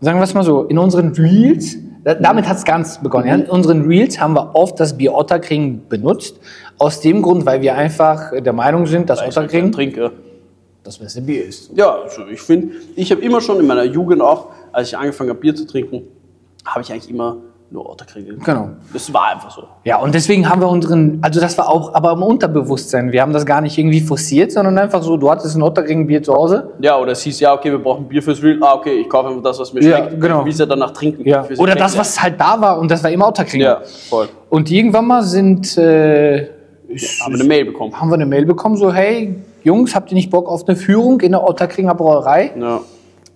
sagen 0.00 0.18
wir 0.18 0.24
es 0.24 0.34
mal 0.34 0.42
so, 0.42 0.64
in 0.64 0.78
unseren 0.78 1.12
Reels, 1.12 1.76
da- 2.02 2.14
damit 2.14 2.48
hat 2.48 2.56
es 2.56 2.64
ganz 2.64 3.00
begonnen. 3.00 3.28
Ja? 3.28 3.34
In 3.36 3.46
unseren 3.46 3.82
Reels 3.86 4.20
haben 4.20 4.34
wir 4.34 4.54
oft 4.54 4.80
das 4.80 4.96
Bier 4.96 5.14
Otterkring 5.14 5.82
benutzt. 5.88 6.40
Aus 6.78 7.00
dem 7.00 7.22
Grund, 7.22 7.46
weil 7.46 7.62
wir 7.62 7.74
einfach 7.74 8.32
der 8.36 8.52
Meinung 8.52 8.86
sind, 8.86 9.08
dass 9.08 9.22
Otterkring 9.22 9.72
Trinke. 9.72 10.12
das 10.82 10.98
beste 10.98 11.22
Bier 11.22 11.44
ist. 11.46 11.70
Ja, 11.74 12.02
also 12.02 12.26
ich 12.26 12.40
finde, 12.40 12.74
ich 12.96 13.10
habe 13.10 13.22
immer 13.22 13.40
schon 13.40 13.58
in 13.60 13.66
meiner 13.66 13.84
Jugend 13.84 14.20
auch, 14.20 14.48
als 14.72 14.88
ich 14.88 14.98
angefangen 14.98 15.30
habe, 15.30 15.40
Bier 15.40 15.54
zu 15.54 15.66
trinken, 15.66 16.02
habe 16.66 16.82
ich 16.82 16.92
eigentlich 16.92 17.08
immer 17.10 17.38
nur 17.70 17.90
Otterkrieg 17.90 18.26
getrunken. 18.26 18.44
Genau. 18.44 18.68
Das 18.92 19.12
war 19.12 19.32
einfach 19.32 19.50
so. 19.50 19.64
Ja, 19.84 19.98
und 19.98 20.14
deswegen 20.14 20.48
haben 20.48 20.60
wir 20.60 20.68
unseren, 20.68 21.18
also 21.22 21.40
das 21.40 21.58
war 21.58 21.68
auch 21.68 21.94
aber 21.94 22.12
im 22.12 22.22
Unterbewusstsein. 22.22 23.10
Wir 23.10 23.22
haben 23.22 23.32
das 23.32 23.44
gar 23.44 23.60
nicht 23.60 23.76
irgendwie 23.76 24.00
forciert, 24.00 24.52
sondern 24.52 24.78
einfach 24.78 25.02
so, 25.02 25.16
du 25.16 25.28
hattest 25.30 25.56
ein 25.56 25.62
Otterkring-Bier 25.62 26.22
zu 26.22 26.32
Hause. 26.34 26.70
Ja, 26.80 26.96
oder 26.98 27.12
es 27.12 27.22
hieß, 27.22 27.40
ja, 27.40 27.52
okay, 27.54 27.70
wir 27.72 27.78
brauchen 27.78 28.06
Bier 28.06 28.22
fürs 28.22 28.42
Reel. 28.42 28.58
Ah, 28.62 28.74
okay, 28.74 29.00
ich 29.00 29.08
kaufe 29.08 29.28
einfach 29.30 29.42
das, 29.42 29.58
was 29.58 29.72
mir 29.72 29.82
Ja, 29.82 29.98
schmeckt. 29.98 30.20
genau. 30.20 30.46
Es 30.46 30.58
ja 30.58 30.66
danach 30.66 30.92
trinken. 30.92 31.26
Ja. 31.26 31.40
Oder 31.58 31.74
das, 31.74 31.92
wegwerfen. 31.92 31.98
was 31.98 32.22
halt 32.22 32.40
da 32.40 32.60
war 32.60 32.78
und 32.78 32.90
das 32.90 33.02
war 33.02 33.10
immer 33.10 33.28
Otterkring. 33.28 33.60
Ja, 33.60 33.80
voll. 34.08 34.28
Und 34.48 34.70
irgendwann 34.70 35.06
mal 35.06 35.22
sind, 35.24 35.76
äh, 35.76 36.42
ist, 36.88 37.20
Haben 37.20 37.34
wir 37.34 37.40
eine 37.40 37.48
Mail 37.48 37.64
bekommen. 37.64 38.00
haben 38.00 38.08
wir 38.10 38.14
eine 38.14 38.26
Mail 38.26 38.46
bekommen, 38.46 38.76
so, 38.76 38.92
hey, 38.92 39.34
Jungs, 39.64 39.94
habt 39.96 40.12
ihr 40.12 40.14
nicht 40.14 40.30
Bock 40.30 40.48
auf 40.48 40.68
eine 40.68 40.76
Führung 40.76 41.20
in 41.20 41.32
der 41.32 41.42
Otterkringer 41.42 41.94
Brauerei? 41.96 42.52
Ja. 42.58 42.80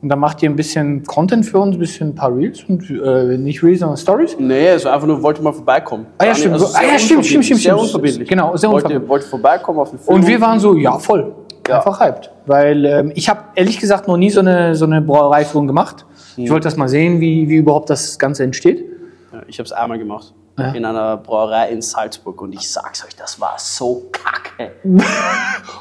Und 0.02 0.08
dann 0.08 0.18
macht 0.18 0.42
ihr 0.42 0.48
ein 0.48 0.56
bisschen 0.56 1.04
Content 1.04 1.44
für 1.44 1.58
uns, 1.58 1.76
ein 1.76 1.78
bisschen 1.78 2.08
ein 2.08 2.14
paar 2.14 2.34
Reels 2.34 2.64
und 2.66 2.88
äh, 2.88 3.36
nicht 3.36 3.62
Reels, 3.62 3.80
sondern 3.80 3.98
Stories. 3.98 4.36
Nee, 4.38 4.70
also 4.70 4.88
einfach 4.88 5.06
nur, 5.06 5.22
wollte 5.22 5.42
mal 5.42 5.52
vorbeikommen. 5.52 6.06
Ah, 6.16 6.24
ja, 6.24 6.34
stimmt. 6.34 6.54
also 6.54 6.66
Ah, 6.74 6.82
ja, 6.90 6.98
stimmt, 6.98 7.26
stimmt, 7.26 7.44
stimmt, 7.44 7.60
Sehr 7.60 7.78
unverbindlich. 7.78 8.26
Genau, 8.26 8.56
sehr 8.56 8.70
wollte, 8.70 8.86
unverbindlich. 8.86 9.08
Wollte 9.10 9.26
vorbeikommen 9.26 9.78
auf 9.78 9.90
eine 9.90 9.98
Führung. 9.98 10.14
Und 10.16 10.26
wir 10.26 10.40
waren 10.40 10.58
so, 10.58 10.74
ja, 10.74 10.98
voll. 10.98 11.34
Ja. 11.68 11.76
Einfach 11.76 12.00
hyped. 12.00 12.30
Weil 12.46 12.84
ähm, 12.86 13.12
ich 13.14 13.28
habe 13.28 13.40
ehrlich 13.54 13.78
gesagt 13.78 14.08
noch 14.08 14.16
nie 14.16 14.30
so 14.30 14.40
eine, 14.40 14.74
so 14.74 14.86
eine 14.86 15.02
Brauereiführung 15.02 15.66
gemacht. 15.66 16.06
Hm. 16.34 16.44
Ich 16.44 16.50
wollte 16.50 16.64
das 16.64 16.76
mal 16.76 16.88
sehen, 16.88 17.20
wie, 17.20 17.48
wie 17.48 17.56
überhaupt 17.56 17.90
das 17.90 18.18
Ganze 18.18 18.42
entsteht. 18.42 18.84
Ja, 19.32 19.42
ich 19.46 19.58
habe 19.58 19.66
es 19.66 19.72
einmal 19.72 19.98
gemacht. 19.98 20.32
Ja. 20.60 20.72
In 20.72 20.84
einer 20.84 21.16
Brauerei 21.16 21.70
in 21.70 21.82
Salzburg. 21.82 22.40
Und 22.42 22.52
ich 22.52 22.70
sag's 22.70 23.04
euch, 23.04 23.14
das 23.16 23.40
war 23.40 23.54
so 23.58 24.08
kacke. 24.12 24.72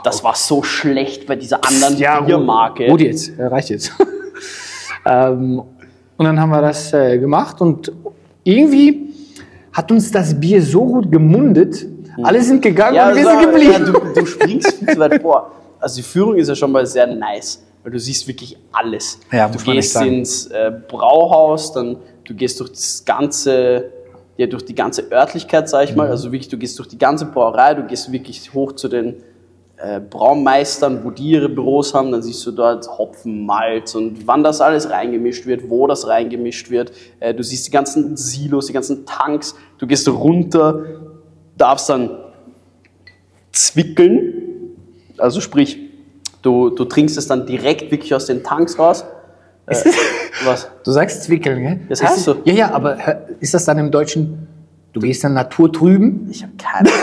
das 0.03 0.23
war 0.23 0.35
so 0.35 0.63
schlecht 0.63 1.27
bei 1.27 1.35
dieser 1.35 1.59
anderen 1.63 2.25
Biermarke. 2.25 2.87
Rudi 2.89 3.05
jetzt, 3.05 3.37
äh, 3.37 3.45
reicht 3.45 3.69
jetzt. 3.69 3.91
ähm, 5.05 5.61
und 6.17 6.25
dann 6.25 6.39
haben 6.39 6.49
wir 6.49 6.61
das 6.61 6.93
äh, 6.93 7.17
gemacht 7.17 7.61
und 7.61 7.91
irgendwie 8.43 9.13
hat 9.71 9.91
uns 9.91 10.11
das 10.11 10.37
Bier 10.39 10.61
so 10.61 10.85
gut 10.85 11.11
gemundet. 11.11 11.85
Alle 12.23 12.41
sind 12.41 12.61
gegangen 12.61 12.95
Ja, 12.95 13.09
und 13.09 13.15
wir 13.15 13.25
sind 13.25 13.41
geblieben. 13.41 13.71
ja 13.71 13.79
du, 13.79 13.93
du 13.93 14.25
springst 14.25 14.73
viel 14.73 14.87
zu 14.89 14.99
weit 14.99 15.21
vor. 15.21 15.51
Also 15.79 15.97
die 15.97 16.03
Führung 16.03 16.35
ist 16.35 16.49
ja 16.49 16.55
schon 16.55 16.71
mal 16.71 16.85
sehr 16.85 17.07
nice, 17.07 17.63
weil 17.83 17.91
du 17.93 17.99
siehst 17.99 18.27
wirklich 18.27 18.57
alles. 18.71 19.19
Ja, 19.31 19.47
du 19.47 19.57
gehst 19.59 19.95
ins 20.01 20.47
äh, 20.47 20.71
Brauhaus, 20.87 21.71
dann 21.71 21.97
du 22.25 22.33
gehst 22.33 22.59
durch 22.59 22.71
das 22.71 23.03
ganze, 23.05 23.91
ja, 24.39 24.47
durch 24.47 24.63
die 24.63 24.73
ganze 24.73 25.11
Örtlichkeit, 25.11 25.67
sag 25.67 25.83
ich 25.83 25.91
Mhm. 25.91 25.97
mal. 25.97 26.07
Also 26.07 26.31
wirklich, 26.31 26.47
du 26.47 26.57
gehst 26.57 26.79
durch 26.79 26.87
die 26.87 26.97
ganze 26.97 27.25
Brauerei, 27.25 27.73
du 27.73 27.83
gehst 27.83 28.09
wirklich 28.09 28.53
hoch 28.53 28.71
zu 28.71 28.87
den 28.87 29.15
äh, 29.75 29.99
Braumeistern, 29.99 31.03
wo 31.03 31.11
die 31.11 31.31
ihre 31.31 31.49
Büros 31.49 31.93
haben, 31.93 32.09
dann 32.13 32.23
siehst 32.23 32.45
du 32.45 32.51
dort 32.51 32.87
Hopfen, 32.97 33.45
Malz 33.45 33.95
und 33.95 34.25
wann 34.27 34.41
das 34.41 34.61
alles 34.61 34.89
reingemischt 34.89 35.45
wird, 35.45 35.69
wo 35.69 35.87
das 35.87 36.07
reingemischt 36.07 36.69
wird. 36.69 36.93
Äh, 37.19 37.33
du 37.33 37.43
siehst 37.43 37.67
die 37.67 37.71
ganzen 37.71 38.15
Silos, 38.15 38.67
die 38.67 38.73
ganzen 38.73 39.05
Tanks, 39.05 39.55
du 39.77 39.85
gehst 39.85 40.07
runter, 40.07 40.85
darfst 41.57 41.89
dann 41.89 42.11
zwickeln, 43.51 44.33
also 45.17 45.41
sprich, 45.41 45.77
du, 46.43 46.69
du 46.69 46.85
trinkst 46.85 47.17
es 47.17 47.27
dann 47.27 47.45
direkt 47.45 47.91
wirklich 47.91 48.13
aus 48.13 48.25
den 48.25 48.41
Tanks 48.41 48.79
raus. 48.79 49.03
Äh, 49.65 49.75
was? 50.45 50.69
Du 50.83 50.91
sagst 50.91 51.23
zwickeln, 51.23 51.59
gell? 51.61 51.79
Das 51.89 52.03
heißt 52.03 52.23
so. 52.23 52.35
Ja, 52.45 52.53
ja, 52.53 52.71
aber 52.71 52.97
ist 53.39 53.53
das 53.53 53.65
dann 53.65 53.77
im 53.77 53.91
Deutschen, 53.91 54.47
du 54.93 54.99
gehst 54.99 55.23
dann 55.23 55.33
Natur 55.33 55.71
drüben? 55.71 56.27
Ich 56.31 56.43
habe 56.43 56.53
keine 56.57 56.89
Ahnung. 56.89 56.93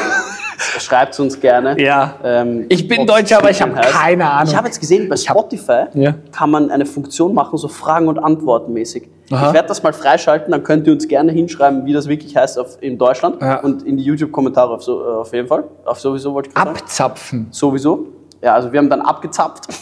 Schreibt 0.79 1.19
uns 1.21 1.39
gerne. 1.41 1.79
Ja. 1.81 2.15
Ähm, 2.25 2.67
Ich 2.69 2.87
bin 2.89 3.07
Deutscher, 3.07 3.39
aber 3.39 3.51
ich 3.51 3.61
habe 3.61 3.73
keine 3.75 4.31
Ahnung. 4.31 4.49
Ich 4.51 4.57
habe 4.57 4.67
jetzt 4.69 4.81
gesehen, 4.81 5.09
bei 5.09 5.17
Spotify 5.17 5.85
Ja. 5.95 6.15
kann 6.33 6.51
man 6.51 6.71
eine 6.71 6.87
Funktion 6.87 7.35
machen, 7.35 7.57
so 7.59 7.69
Fragen- 7.69 8.09
und 8.09 8.19
Antworten-mäßig. 8.19 9.09
Aha. 9.31 9.49
Ich 9.49 9.55
werde 9.55 9.69
das 9.69 9.83
mal 9.83 9.93
freischalten, 9.93 10.53
dann 10.53 10.63
könnt 10.63 10.87
ihr 10.87 10.93
uns 10.93 11.09
gerne 11.09 11.33
hinschreiben, 11.33 11.85
wie 11.85 11.93
das 11.93 12.07
wirklich 12.09 12.37
heißt 12.37 12.59
auf, 12.59 12.79
in 12.81 12.97
Deutschland 12.97 13.41
Ja. 13.43 13.61
und 13.61 13.83
in 13.83 13.97
die 13.97 14.05
YouTube-Kommentare 14.05 14.75
auf, 14.75 14.83
so, 14.83 15.03
äh, 15.03 15.07
auf 15.17 15.33
jeden 15.33 15.49
Fall. 15.49 15.65
Auf 15.85 15.99
sowieso 16.01 16.33
wollte 16.33 16.49
ich 16.51 16.55
gerade 16.55 16.69
sagen. 16.71 16.81
Abzapfen. 16.81 17.47
Sowieso. 17.51 18.07
Ja, 18.43 18.55
also 18.55 18.71
wir 18.73 18.79
haben 18.79 18.91
dann 18.91 19.01
abgezapft. 19.03 19.65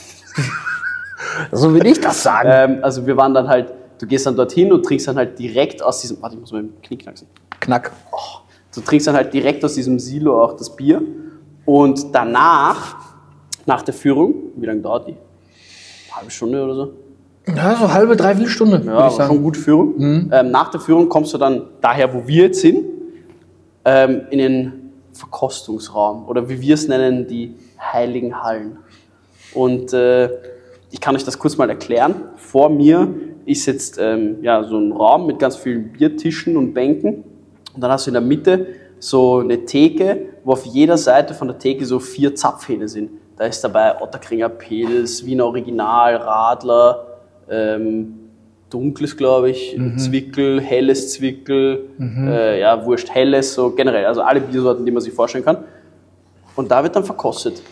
So 1.52 1.72
will 1.74 1.86
ich 1.86 2.00
das 2.00 2.22
sagen. 2.22 2.48
Ähm, 2.50 2.78
also 2.82 3.06
wir 3.06 3.16
waren 3.16 3.34
dann 3.34 3.48
halt, 3.48 3.72
du 3.98 4.06
gehst 4.06 4.26
dann 4.26 4.36
dorthin 4.36 4.72
und 4.72 4.84
trinkst 4.84 5.08
dann 5.08 5.16
halt 5.16 5.38
direkt 5.38 5.82
aus 5.82 6.00
diesem, 6.00 6.20
warte, 6.22 6.34
ich 6.36 6.40
muss 6.40 6.52
mal 6.52 6.60
im 6.60 6.80
Knie 6.82 6.98
knacksen. 6.98 7.28
Knack. 7.60 7.92
Du 8.74 8.80
trinkst 8.80 9.06
dann 9.06 9.14
halt 9.14 9.32
direkt 9.32 9.64
aus 9.64 9.74
diesem 9.74 9.98
Silo 9.98 10.42
auch 10.42 10.54
das 10.56 10.74
Bier 10.74 11.00
und 11.64 12.14
danach, 12.14 12.96
nach 13.66 13.82
der 13.82 13.94
Führung, 13.94 14.34
wie 14.56 14.66
lange 14.66 14.80
dauert 14.80 15.06
die? 15.08 15.12
Eine 15.12 16.16
halbe 16.16 16.30
Stunde 16.30 16.62
oder 16.64 16.74
so? 16.74 16.92
Ja, 17.54 17.76
so 17.76 17.92
halbe, 17.92 18.16
dreiviertel 18.16 18.50
Stunde, 18.50 18.78
Ja, 18.78 18.84
würde 18.92 19.06
ich 19.08 19.12
sagen. 19.14 19.34
schon 19.34 19.42
gute 19.42 19.60
Führung. 19.60 19.94
Ähm, 20.32 20.50
nach 20.50 20.70
der 20.70 20.80
Führung 20.80 21.08
kommst 21.08 21.32
du 21.34 21.38
dann 21.38 21.62
daher, 21.80 22.12
wo 22.12 22.26
wir 22.26 22.44
jetzt 22.44 22.60
sind, 22.60 22.84
ähm, 23.84 24.22
in 24.30 24.38
den 24.38 24.72
Verkostungsraum 25.12 26.26
oder 26.26 26.48
wie 26.48 26.60
wir 26.60 26.74
es 26.74 26.88
nennen, 26.88 27.26
die 27.26 27.54
Heiligen 27.80 28.42
Hallen. 28.42 28.78
Und 29.54 29.92
äh, 29.92 30.30
ich 30.94 31.00
kann 31.00 31.16
euch 31.16 31.24
das 31.24 31.40
kurz 31.40 31.56
mal 31.56 31.68
erklären. 31.68 32.14
Vor 32.36 32.70
mir 32.70 33.12
ist 33.46 33.66
jetzt 33.66 33.98
ähm, 34.00 34.36
ja, 34.42 34.62
so 34.62 34.78
ein 34.78 34.92
Raum 34.92 35.26
mit 35.26 35.40
ganz 35.40 35.56
vielen 35.56 35.92
Biertischen 35.92 36.56
und 36.56 36.72
Bänken. 36.72 37.24
Und 37.74 37.80
dann 37.80 37.90
hast 37.90 38.06
du 38.06 38.10
in 38.10 38.14
der 38.14 38.22
Mitte 38.22 38.68
so 39.00 39.38
eine 39.38 39.64
Theke, 39.64 40.26
wo 40.44 40.52
auf 40.52 40.64
jeder 40.64 40.96
Seite 40.96 41.34
von 41.34 41.48
der 41.48 41.58
Theke 41.58 41.84
so 41.84 41.98
vier 41.98 42.36
Zapfhähne 42.36 42.86
sind. 42.86 43.10
Da 43.36 43.46
ist 43.46 43.64
dabei 43.64 44.00
Otterkringer 44.00 44.48
Pils, 44.48 45.26
Wiener 45.26 45.46
Original, 45.46 46.14
Radler, 46.14 47.06
ähm, 47.50 48.14
dunkles, 48.70 49.16
glaube 49.16 49.50
ich, 49.50 49.76
Zwickel, 49.96 50.60
helles 50.60 51.12
Zwickel, 51.12 51.88
äh, 52.28 52.60
ja, 52.60 52.86
wurscht, 52.86 53.10
helles, 53.10 53.52
so 53.52 53.70
generell, 53.70 54.04
also 54.06 54.22
alle 54.22 54.40
Biersorten, 54.40 54.86
die 54.86 54.92
man 54.92 55.02
sich 55.02 55.12
vorstellen 55.12 55.44
kann. 55.44 55.64
Und 56.54 56.70
da 56.70 56.84
wird 56.84 56.94
dann 56.94 57.04
verkostet. 57.04 57.62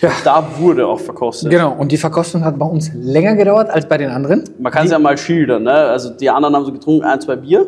Ja. 0.00 0.10
Da 0.24 0.46
wurde 0.58 0.86
auch 0.86 1.00
verkostet. 1.00 1.50
Genau, 1.50 1.72
und 1.72 1.90
die 1.90 1.96
Verkostung 1.96 2.44
hat 2.44 2.58
bei 2.58 2.66
uns 2.66 2.90
länger 2.94 3.34
gedauert 3.34 3.70
als 3.70 3.88
bei 3.88 3.96
den 3.96 4.10
anderen. 4.10 4.44
Man 4.58 4.70
kann 4.70 4.84
es 4.84 4.92
ja 4.92 4.98
mal 4.98 5.16
schildern, 5.16 5.62
ne? 5.62 5.72
Also 5.72 6.10
die 6.10 6.28
anderen 6.28 6.54
haben 6.54 6.66
so 6.66 6.72
getrunken, 6.72 7.04
ein, 7.04 7.20
zwei 7.20 7.36
Bier, 7.36 7.66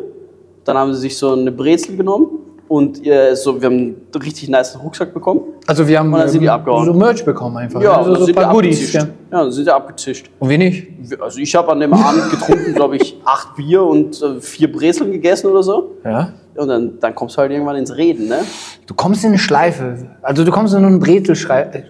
dann 0.63 0.77
haben 0.77 0.93
sie 0.93 1.01
sich 1.01 1.17
so 1.17 1.33
eine 1.33 1.51
Brezel 1.51 1.97
genommen 1.97 2.27
und 2.67 3.03
äh, 3.03 3.35
so, 3.35 3.59
wir 3.59 3.65
haben 3.65 3.77
einen 4.13 4.23
richtig 4.23 4.47
nice 4.47 4.77
Rucksack 4.81 5.11
bekommen. 5.11 5.41
Also 5.65 5.87
wir 5.87 5.97
haben 5.97 6.13
ähm, 6.13 6.27
so 6.27 6.93
Merch 6.93 7.25
bekommen 7.25 7.57
einfach. 7.57 7.81
Ja, 7.81 7.97
also 7.97 8.13
so 8.13 8.25
sind 8.25 8.37
ein 8.37 8.43
paar 8.43 8.53
Goodies. 8.53 8.93
Ja. 8.93 9.01
Ja, 9.01 9.07
dann 9.31 9.51
sind 9.51 9.63
sie 9.63 9.73
abgezischt. 9.73 10.29
Und 10.37 10.49
wir 10.49 10.57
nicht. 10.59 10.87
Also 11.19 11.39
ich 11.39 11.55
habe 11.55 11.71
an 11.71 11.79
dem 11.79 11.93
Abend 11.93 12.29
getrunken, 12.29 12.75
glaube 12.75 12.97
ich, 12.97 13.19
acht 13.25 13.55
Bier 13.55 13.81
und 13.83 14.21
äh, 14.21 14.39
vier 14.39 14.71
Brezeln 14.71 15.11
gegessen 15.11 15.47
oder 15.47 15.63
so. 15.63 15.95
Ja. 16.05 16.33
Und 16.55 16.67
dann, 16.67 16.99
dann 16.99 17.15
kommst 17.15 17.37
du 17.37 17.41
halt 17.41 17.51
irgendwann 17.51 17.77
ins 17.77 17.95
Reden, 17.95 18.27
ne? 18.27 18.39
Du 18.85 18.93
kommst 18.93 19.23
in 19.23 19.29
eine 19.29 19.37
Schleife. 19.37 20.07
Also 20.21 20.43
du 20.43 20.51
kommst 20.51 20.73
in 20.73 20.83
eine 20.83 20.97
Brezelschreife. 20.97 21.83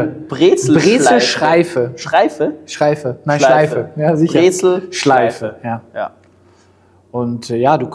Eine 0.00 0.06
Brezelschleife. 0.28 0.80
Brezelschreife. 0.80 1.92
Schreife? 1.96 2.52
Schreife. 2.66 3.18
Nein, 3.24 3.40
Schleife. 3.40 3.72
Schleife. 3.74 4.00
Ja, 4.00 4.16
sicher. 4.16 4.38
Brezel, 4.40 4.82
Schleife. 4.92 5.56
Ja. 5.62 5.82
Ja. 5.94 6.10
Und 7.10 7.50
äh, 7.50 7.56
ja, 7.56 7.76
du, 7.78 7.88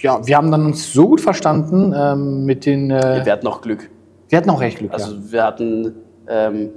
ja, 0.00 0.24
wir 0.26 0.36
haben 0.36 0.50
dann 0.50 0.66
uns 0.66 0.92
so 0.92 1.08
gut 1.08 1.20
verstanden 1.20 1.94
ähm, 1.96 2.44
mit 2.44 2.66
den. 2.66 2.90
Äh, 2.90 3.22
Wir 3.24 3.32
hatten 3.32 3.46
auch 3.46 3.60
Glück. 3.60 3.88
wir 4.28 4.38
hatten 4.38 4.50
auch 4.50 4.60
recht 4.60 4.78
Glück. 4.78 4.92
Also 4.92 5.12
ja. 5.14 5.18
wir 5.30 5.44
hatten 5.44 5.94
ähm, 6.28 6.70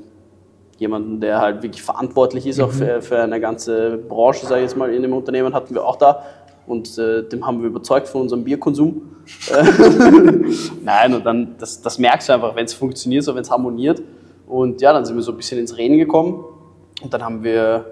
jemanden, 0.78 1.20
der 1.20 1.42
halt 1.42 1.62
wirklich 1.64 1.82
verantwortlich 1.84 2.48
ist, 2.48 2.58
Mhm. 2.58 2.64
auch 2.64 2.72
für, 2.72 3.02
für 3.02 3.20
eine 3.22 3.40
ganze 3.40 3.98
Branche, 3.98 4.46
sage 4.46 4.62
ich 4.62 4.68
jetzt 4.70 4.78
mal, 4.78 4.94
in 4.94 5.02
dem 5.02 5.14
Unternehmen 5.14 5.54
hatten 5.54 5.74
wir 5.74 5.84
auch 5.86 5.96
da. 5.98 6.24
Und 6.70 7.00
äh, 7.00 7.24
dem 7.24 7.48
haben 7.48 7.62
wir 7.62 7.68
überzeugt 7.68 8.08
von 8.08 8.22
unserem 8.22 8.44
Bierkonsum. 8.44 9.02
Nein, 10.84 11.16
und 11.16 11.26
dann, 11.26 11.56
das, 11.58 11.82
das 11.82 11.98
merkst 11.98 12.30
du 12.30 12.34
einfach, 12.34 12.56
wenn 12.56 12.66
es 12.66 12.76
funktioniert, 12.76 13.24
so 13.24 13.34
wenn 13.34 13.42
es 13.42 13.50
harmoniert. 13.50 14.04
Und 14.46 14.80
ja, 14.80 14.94
dann 14.94 15.04
sind 15.04 15.16
wir 15.16 15.24
so 15.24 15.32
ein 15.32 15.38
bisschen 15.38 15.58
ins 15.58 15.76
Reden 15.76 15.98
gekommen. 15.98 16.46
Und 17.02 17.12
dann 17.12 17.24
haben 17.24 17.44
wir. 17.44 17.86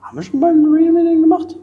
Haben 0.00 0.16
wir 0.16 0.22
schon 0.22 0.40
mal 0.40 0.52
ein 0.52 0.64
Real-Meeting 0.64 1.20
gemacht? 1.20 1.54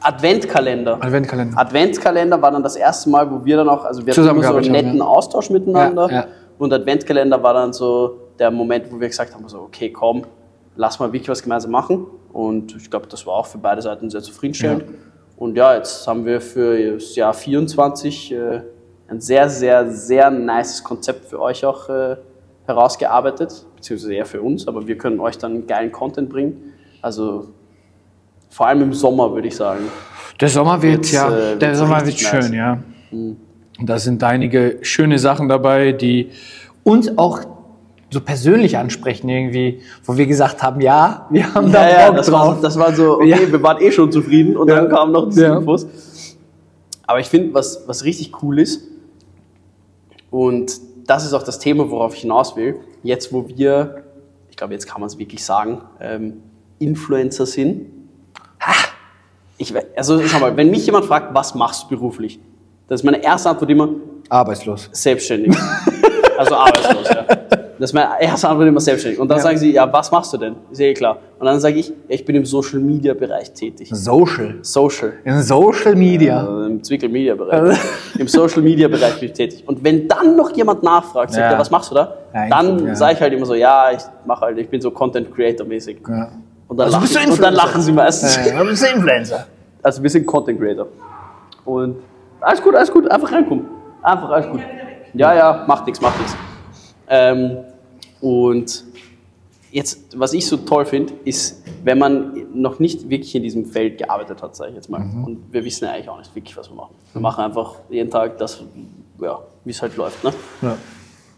Adventkalender. 0.00 0.98
Adventkalender. 1.00 1.58
Adventskalender 1.58 2.42
war 2.42 2.50
dann 2.50 2.64
das 2.64 2.74
erste 2.74 3.08
Mal, 3.08 3.30
wo 3.30 3.44
wir 3.44 3.56
dann 3.56 3.68
auch, 3.68 3.84
also 3.84 4.04
wir 4.04 4.12
hatten 4.12 4.28
immer 4.28 4.42
so 4.42 4.56
einen 4.56 4.72
netten 4.72 4.96
ja. 4.96 5.04
Austausch 5.04 5.50
miteinander. 5.50 6.08
Ja, 6.08 6.12
ja. 6.12 6.26
Und 6.58 6.72
Adventskalender 6.72 7.40
war 7.40 7.54
dann 7.54 7.72
so 7.72 8.18
der 8.38 8.50
Moment, 8.50 8.92
wo 8.92 8.98
wir 8.98 9.06
gesagt 9.06 9.32
haben, 9.32 9.48
so, 9.48 9.60
okay, 9.60 9.90
komm, 9.92 10.24
lass 10.74 10.98
mal 10.98 11.12
wirklich 11.12 11.28
was 11.28 11.40
gemeinsam 11.40 11.70
machen. 11.70 12.06
Und 12.38 12.76
ich 12.76 12.88
glaube, 12.88 13.08
das 13.08 13.26
war 13.26 13.34
auch 13.34 13.46
für 13.46 13.58
beide 13.58 13.82
Seiten 13.82 14.10
sehr 14.10 14.22
zufriedenstellend. 14.22 14.84
Und 15.36 15.56
ja, 15.56 15.74
jetzt 15.74 16.06
haben 16.06 16.24
wir 16.24 16.40
für 16.40 16.94
das 16.94 17.16
Jahr 17.16 17.34
24 17.34 18.30
äh, 18.30 18.60
ein 19.08 19.20
sehr, 19.20 19.48
sehr, 19.48 19.90
sehr 19.90 20.30
nices 20.30 20.84
Konzept 20.84 21.24
für 21.24 21.42
euch 21.42 21.64
auch 21.64 21.88
äh, 21.88 22.14
herausgearbeitet, 22.64 23.66
beziehungsweise 23.74 24.14
eher 24.14 24.24
für 24.24 24.40
uns, 24.40 24.68
aber 24.68 24.86
wir 24.86 24.96
können 24.96 25.18
euch 25.18 25.36
dann 25.36 25.66
geilen 25.66 25.90
Content 25.90 26.28
bringen. 26.30 26.74
Also 27.02 27.48
vor 28.50 28.68
allem 28.68 28.82
im 28.82 28.94
Sommer, 28.94 29.34
würde 29.34 29.48
ich 29.48 29.56
sagen. 29.56 29.86
Der 30.40 30.48
Sommer 30.48 30.80
wird, 30.80 30.94
Wird's, 30.94 31.10
ja, 31.10 31.36
äh, 31.36 31.58
der 31.58 31.74
Sommer 31.74 32.06
wird 32.06 32.20
schön, 32.20 32.38
nice. 32.38 32.52
ja. 32.52 32.78
Da 33.80 33.98
sind 33.98 34.22
einige 34.22 34.78
schöne 34.82 35.18
Sachen 35.18 35.48
dabei, 35.48 35.90
die 35.90 36.30
uns 36.84 37.18
auch 37.18 37.57
so 38.10 38.20
persönlich 38.20 38.76
ansprechen 38.78 39.28
irgendwie, 39.28 39.80
wo 40.04 40.16
wir 40.16 40.26
gesagt 40.26 40.62
haben, 40.62 40.80
ja, 40.80 41.26
wir 41.30 41.52
haben 41.54 41.70
da 41.70 41.88
Ja, 41.88 41.98
ja, 42.00 42.06
Bock 42.08 42.16
das 42.16 42.26
drauf. 42.26 42.48
war, 42.56 42.60
das 42.62 42.78
war 42.78 42.94
so, 42.94 43.16
okay, 43.16 43.28
Ja. 43.28 43.52
wir 43.52 43.62
waren 43.62 43.82
eh 43.82 43.92
schon 43.92 44.10
zufrieden 44.10 44.56
und 44.56 44.68
dann 44.68 44.84
Ja. 44.84 44.90
kam 44.90 45.12
noch 45.12 45.26
diese 45.28 45.44
Ja. 45.44 45.58
Infos. 45.58 45.86
Aber 47.06 47.20
ich 47.20 47.26
finde, 47.26 47.52
was, 47.54 47.84
was 47.86 48.04
richtig 48.04 48.42
cool 48.42 48.58
ist, 48.58 48.82
und 50.30 50.72
das 51.06 51.24
ist 51.24 51.32
auch 51.32 51.42
das 51.42 51.58
Thema, 51.58 51.90
worauf 51.90 52.14
ich 52.14 52.20
hinaus 52.22 52.56
will, 52.56 52.76
jetzt 53.02 53.32
wo 53.32 53.48
wir, 53.48 54.04
ich 54.50 54.56
glaube, 54.56 54.74
jetzt 54.74 54.86
kann 54.86 55.00
man 55.00 55.06
es 55.08 55.18
wirklich 55.18 55.44
sagen, 55.44 55.80
ähm, 56.00 56.34
Influencer 56.78 57.46
sind. 57.46 57.86
Ha! 58.60 58.72
Ich, 59.56 59.74
also 59.96 60.20
schau 60.26 60.38
mal, 60.38 60.56
wenn 60.56 60.70
mich 60.70 60.84
jemand 60.86 61.06
fragt, 61.06 61.34
was 61.34 61.54
machst 61.54 61.84
du 61.84 61.88
beruflich? 61.96 62.38
Das 62.88 63.00
ist 63.00 63.04
meine 63.04 63.22
erste 63.22 63.50
Antwort 63.50 63.70
immer, 63.70 63.88
Arbeitslos. 64.28 64.88
selbstständig. 64.92 65.56
also 66.38 66.54
arbeitslos, 66.54 67.08
ja. 67.08 67.24
Das 67.80 67.90
ist 67.90 67.94
meine 67.94 68.20
erste 68.20 68.48
Antwort 68.48 68.66
immer 68.66 68.80
selbstständig. 68.80 69.20
Und 69.20 69.28
dann 69.28 69.38
Ja. 69.38 69.42
sagen 69.44 69.56
sie, 69.58 69.72
ja, 69.72 69.92
was 69.92 70.10
machst 70.10 70.32
du 70.32 70.36
denn? 70.36 70.56
Ist 70.70 70.80
eh 70.80 70.92
klar. 70.94 71.18
Und 71.38 71.46
dann 71.46 71.60
sage 71.60 71.76
ich, 71.76 71.88
ja, 71.90 71.94
ich 72.08 72.24
bin 72.24 72.34
im 72.34 72.44
Social 72.44 72.80
Media 72.80 73.14
Bereich 73.14 73.52
tätig. 73.52 73.88
Social. 73.92 74.56
Social. 74.62 75.12
In 75.24 75.40
Social 75.42 75.94
Media. 75.94 76.40
Also 76.40 76.62
Im 76.64 76.82
Zwickel 76.82 77.08
Media 77.08 77.36
Bereich. 77.36 77.78
Im 78.18 78.26
Social 78.26 78.62
Media 78.62 78.88
Bereich 78.88 79.20
bin 79.20 79.28
ich 79.28 79.32
tätig. 79.34 79.62
Und 79.64 79.84
wenn 79.84 80.08
dann 80.08 80.34
noch 80.34 80.50
jemand 80.56 80.82
nachfragt, 80.82 81.30
sagt, 81.30 81.40
ja, 81.40 81.52
Ja. 81.52 81.58
was 81.58 81.70
machst 81.70 81.92
du 81.92 81.94
da? 81.94 82.14
Ja, 82.34 82.48
dann 82.48 82.84
ja. 82.84 82.94
sage 82.96 83.14
ich 83.14 83.20
halt 83.20 83.32
immer 83.32 83.46
so, 83.46 83.54
ja, 83.54 83.92
ich 83.92 84.02
mache 84.26 84.40
halt, 84.40 84.58
ich 84.58 84.68
bin 84.68 84.80
so 84.80 84.90
Content 84.90 85.32
Creator 85.32 85.64
mäßig. 85.64 85.98
Ja. 86.08 86.30
Und, 86.66 86.76
dann 86.78 86.86
Also 86.92 86.98
lachen, 86.98 87.26
du 87.28 87.32
und 87.34 87.42
dann 87.42 87.54
lachen 87.54 87.80
sie 87.80 87.92
meistens. 87.92 88.36
Ja, 88.44 88.58
du 88.60 88.68
bist 88.68 88.84
Influencer. 88.92 89.46
Also 89.84 90.02
wir 90.02 90.10
sind 90.10 90.26
Content 90.26 90.58
Creator. 90.60 90.86
Und 91.64 91.94
alles 92.40 92.60
gut, 92.60 92.74
alles 92.74 92.90
gut, 92.90 93.08
einfach 93.08 93.30
reinkommen. 93.30 93.66
Einfach 94.02 94.30
alles 94.30 94.48
gut. 94.48 94.60
Ja, 95.14 95.34
ja, 95.34 95.64
macht 95.66 95.86
nichts, 95.86 96.00
macht 96.00 96.18
nichts. 96.18 96.36
Ähm, 97.08 97.58
und 98.20 98.84
jetzt, 99.70 100.18
was 100.18 100.32
ich 100.32 100.46
so 100.46 100.56
toll 100.58 100.84
finde, 100.84 101.14
ist, 101.24 101.62
wenn 101.84 101.98
man 101.98 102.46
noch 102.52 102.78
nicht 102.78 103.08
wirklich 103.08 103.34
in 103.34 103.42
diesem 103.42 103.64
Feld 103.64 103.98
gearbeitet 103.98 104.42
hat, 104.42 104.56
sage 104.56 104.70
ich 104.70 104.76
jetzt 104.76 104.90
mal. 104.90 105.00
Und 105.00 105.52
wir 105.52 105.64
wissen 105.64 105.84
ja 105.84 105.92
eigentlich 105.92 106.08
auch 106.08 106.18
nicht 106.18 106.34
wirklich, 106.34 106.56
was 106.56 106.70
wir 106.70 106.76
machen. 106.76 106.94
Wir 107.12 107.20
machen 107.20 107.44
einfach 107.44 107.76
jeden 107.88 108.10
Tag 108.10 108.38
das, 108.38 108.62
ja, 109.20 109.38
wie 109.64 109.70
es 109.70 109.80
halt 109.80 109.96
läuft. 109.96 110.22
Ne? 110.24 110.32
Ja. 110.62 110.76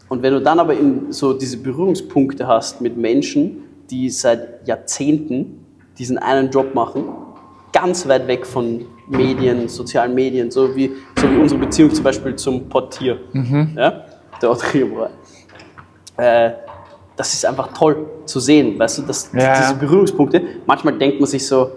Und 0.09 0.23
wenn 0.23 0.33
du 0.33 0.41
dann 0.41 0.59
aber 0.59 0.73
in 0.73 1.13
so 1.13 1.33
diese 1.33 1.57
Berührungspunkte 1.57 2.47
hast 2.47 2.81
mit 2.81 2.97
Menschen, 2.97 3.63
die 3.89 4.09
seit 4.09 4.67
Jahrzehnten 4.67 5.65
diesen 5.97 6.17
einen 6.17 6.49
Job 6.51 6.73
machen, 6.73 7.03
ganz 7.71 8.07
weit 8.07 8.27
weg 8.27 8.45
von 8.45 8.85
Medien, 9.07 9.67
sozialen 9.67 10.13
Medien, 10.15 10.49
so 10.51 10.75
wie, 10.75 10.91
so 11.19 11.29
wie 11.29 11.37
unsere 11.37 11.59
Beziehung 11.59 11.93
zum 11.93 12.03
Beispiel 12.03 12.35
zum 12.35 12.67
Portier, 12.69 13.17
ja? 13.75 14.05
der 14.41 14.49
Autorierbräu. 14.49 15.07
Äh, 16.17 16.51
das 17.15 17.33
ist 17.33 17.45
einfach 17.45 17.71
toll 17.73 18.05
zu 18.25 18.39
sehen, 18.39 18.79
weißt 18.79 18.99
du, 18.99 19.01
dass 19.03 19.29
Ja. 19.33 19.53
diese 19.59 19.75
Berührungspunkte, 19.75 20.41
manchmal 20.65 20.97
denkt 20.97 21.19
man 21.19 21.27
sich 21.29 21.45
so, 21.45 21.71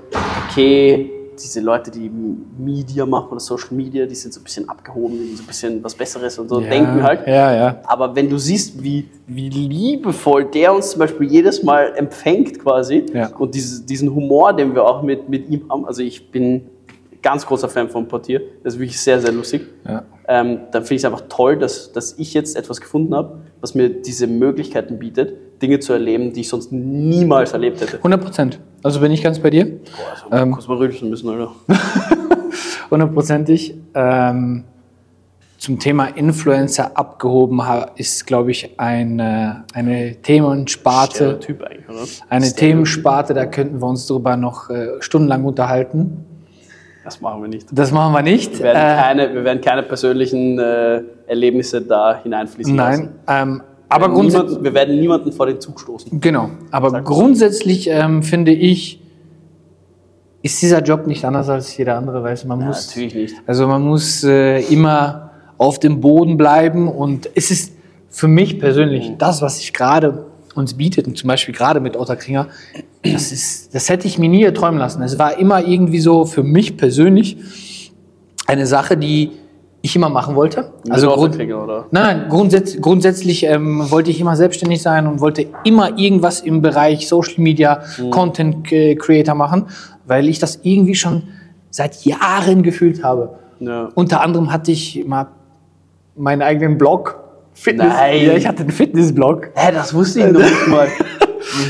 okay, 0.49 1.11
diese 1.37 1.61
Leute, 1.61 1.91
die 1.91 2.09
Media 2.57 3.05
machen 3.05 3.29
oder 3.33 3.41
Social 3.41 3.73
Media, 3.75 4.07
die 4.07 4.15
sind 4.15 4.33
so 4.33 4.41
ein 4.41 4.45
bisschen 4.45 4.69
abgehoben, 4.69 5.19
die 5.19 5.27
sind 5.27 5.37
so 5.39 5.43
ein 5.43 5.47
bisschen 5.49 5.85
was 5.85 5.93
Besseres 5.95 6.39
und 6.39 6.49
so, 6.49 6.61
denken 6.61 7.03
halt. 7.03 7.27
Ja, 7.27 7.53
ja. 7.53 7.81
Aber 7.87 8.15
wenn 8.15 8.31
du 8.31 8.39
siehst, 8.39 8.81
wie, 8.83 9.09
wie 9.27 9.49
liebevoll 9.49 10.45
der 10.45 10.73
uns 10.73 10.91
zum 10.93 11.01
Beispiel 11.01 11.27
jedes 11.29 11.63
Mal 11.65 11.93
empfängt 11.97 12.61
quasi 12.61 13.05
Ja. 13.13 13.31
und 13.37 13.53
diese, 13.53 13.83
diesen 13.85 14.15
Humor, 14.15 14.53
den 14.53 14.75
wir 14.77 14.85
auch 14.85 15.03
mit, 15.03 15.29
mit 15.29 15.49
ihm 15.49 15.63
haben, 15.69 15.85
also 15.85 16.03
ich 16.03 16.31
bin 16.31 16.69
ganz 17.25 17.45
großer 17.45 17.69
Fan 17.69 17.89
von 17.89 18.07
Portier, 18.07 18.41
das 18.63 18.75
ist 18.75 18.79
wirklich 18.81 19.01
sehr, 19.01 19.21
sehr 19.21 19.33
lustig, 19.33 19.63
Ja. 19.89 20.05
ähm, 20.29 20.61
dann 20.71 20.83
finde 20.85 20.95
ich 20.95 21.01
es 21.01 21.05
einfach 21.05 21.25
toll, 21.29 21.59
dass, 21.59 21.91
dass 21.91 22.15
ich 22.19 22.33
jetzt 22.35 22.55
etwas 22.57 22.81
gefunden 22.81 23.15
habe, 23.17 23.39
was 23.61 23.75
mir 23.75 23.89
diese 23.89 24.29
Möglichkeiten 24.29 24.99
bietet, 25.01 25.61
Dinge 25.61 25.81
zu 25.81 25.93
erleben, 25.95 26.33
die 26.33 26.43
ich 26.43 26.49
sonst 26.49 26.71
niemals 26.71 27.53
erlebt 27.53 27.81
hätte. 27.81 27.97
100 27.97 28.23
Prozent. 28.23 28.61
Also 28.85 29.01
bin 29.01 29.11
ich 29.11 29.23
ganz 29.23 29.39
bei 29.41 29.51
dir. 29.51 29.81
Also, 30.31 30.43
Ähm. 30.45 30.53
kurz 30.53 30.69
mal 30.69 30.77
rülpsen 30.77 31.09
müssen, 31.11 31.29
Alter. 31.31 31.51
Hundertprozentig. 32.91 33.75
Ähm, 33.95 34.65
zum 35.59 35.79
Thema 35.79 36.07
Influencer 36.09 36.91
abgehoben 36.95 37.63
ist, 37.97 38.27
glaube 38.27 38.51
ich, 38.51 38.79
eine, 38.79 39.65
eine 39.73 40.17
Themensparte. 40.21 41.39
Oder? 41.39 41.99
Eine 42.29 42.45
Stereotyp. 42.45 42.57
Themensparte, 42.57 43.33
da 43.33 43.47
könnten 43.47 43.81
wir 43.81 43.87
uns 43.87 44.07
darüber 44.07 44.37
noch 44.37 44.69
äh, 44.69 44.89
stundenlang 45.01 45.45
unterhalten. 45.45 46.27
Das 47.05 47.21
machen 47.21 47.43
wir 47.43 47.49
nicht. 47.49 47.67
Das 47.71 47.93
machen 47.93 48.13
wir 48.15 48.23
nicht. 48.23 48.55
Wir 48.59 48.65
werden, 48.65 48.77
Äh, 48.77 49.03
keine, 49.03 49.35
wir 49.35 49.45
werden 49.45 49.61
keine 49.61 49.83
persönlichen 49.83 50.59
äh, 50.59 51.03
Erlebnisse 51.27 51.83
da 51.83 52.19
hineinfließen 52.23 52.75
lassen. 52.77 53.11
nein. 53.27 53.43
Ähm, 53.51 53.63
aber 53.89 54.09
niemand, 54.09 54.65
wir 54.65 54.75
werden 54.75 54.99
niemanden 54.99 55.31
vor 55.31 55.47
den 55.47 55.61
Zug 55.61 55.79
stoßen. 55.79 56.19
Genau, 56.21 56.51
aber 56.71 56.91
Sag 56.91 57.05
grundsätzlich 57.05 57.89
ähm, 57.89 58.23
finde 58.23 58.51
ich, 58.53 59.01
ist 60.43 60.61
dieser 60.63 60.83
Job 60.83 61.07
nicht 61.07 61.25
anders 61.25 61.49
als 61.49 61.77
jeder 61.77 61.97
andere, 61.97 62.23
weil 62.23 62.37
man 62.47 62.61
Ja, 62.61 62.67
muss, 62.67 62.89
natürlich 62.89 63.15
nicht. 63.15 63.35
also 63.47 63.67
man 63.67 63.83
muss 63.83 64.25
äh, 64.25 64.61
immer 64.73 65.31
auf 65.59 65.79
dem 65.79 66.01
Boden 66.01 66.37
bleiben 66.37 66.89
und 66.89 67.29
es 67.35 67.51
ist 67.51 67.73
für 68.09 68.29
mich 68.29 68.59
persönlich 68.59 69.11
Mhm. 69.11 69.19
das, 69.19 69.43
was 69.43 69.59
sich 69.59 69.73
gerade 69.73 70.27
uns 70.55 70.75
bietet, 70.75 71.07
und 71.07 71.17
zum 71.19 71.29
Beispiel 71.29 71.55
gerade 71.55 71.81
mit 71.81 71.97
Otter 71.97 72.17
Kringer, 72.17 72.49
das 73.03 73.33
ist, 73.33 73.75
das 73.75 73.89
hätte 73.89 74.07
ich 74.07 74.19
mir 74.19 74.29
nie 74.29 74.51
träumen 74.53 74.79
lassen. 74.79 75.03
Es 75.03 75.19
war 75.19 75.39
immer 75.39 75.67
irgendwie 75.67 76.01
so 76.01 76.25
für 76.25 76.43
mich 76.43 76.77
persönlich 76.77 77.37
eine 78.47 78.67
Sache, 78.67 78.97
die 78.97 79.33
ich 79.85 79.95
immer 79.95 80.09
machen 80.09 80.35
wollte. 80.35 80.73
Also 80.89 81.11
Grund- 81.11 81.39
oder? 81.39 81.87
Nein, 81.91 82.27
grundsätz 82.31 82.81
grundsätzlich 82.81 83.45
ähm, 83.45 83.91
wollte 83.91 84.11
ich 84.11 84.19
immer 84.19 84.35
selbstständig 84.35 84.81
sein 84.81 85.07
und 85.07 85.21
wollte 85.21 85.47
immer 85.65 85.99
irgendwas 85.99 86.41
im 86.41 86.63
Bereich 86.63 87.07
Social 87.07 87.35
Media, 87.37 87.83
Content 88.11 88.73
äh, 88.73 88.95
Creator 88.95 89.35
machen, 89.35 89.67
weil 90.07 90.29
ich 90.31 90.39
das 90.39 90.61
irgendwie 90.63 90.95
schon 90.95 91.25
seit 91.69 92.03
Jahren 92.07 92.63
gefühlt 92.63 93.05
habe. 93.05 93.39
Ja. 93.61 93.91
Unter 93.95 94.23
anderem 94.23 94.53
hatte 94.53 94.73
ich 94.73 95.05
mal 95.07 95.27
meinen 96.17 96.41
eigenen 96.41 96.79
Blog. 96.79 97.24
Fitness. 97.55 97.89
Nein. 97.89 98.27
Ja, 98.27 98.35
ich 98.35 98.47
hatte 98.47 98.63
einen 98.63 98.71
Fitnessblog. 98.71 99.51
Hä, 99.55 99.73
das 99.73 99.95
wusste 99.95 100.21
ich 100.21 100.33
noch 100.33 100.41
nicht 100.41 100.67
mal. 100.67 100.89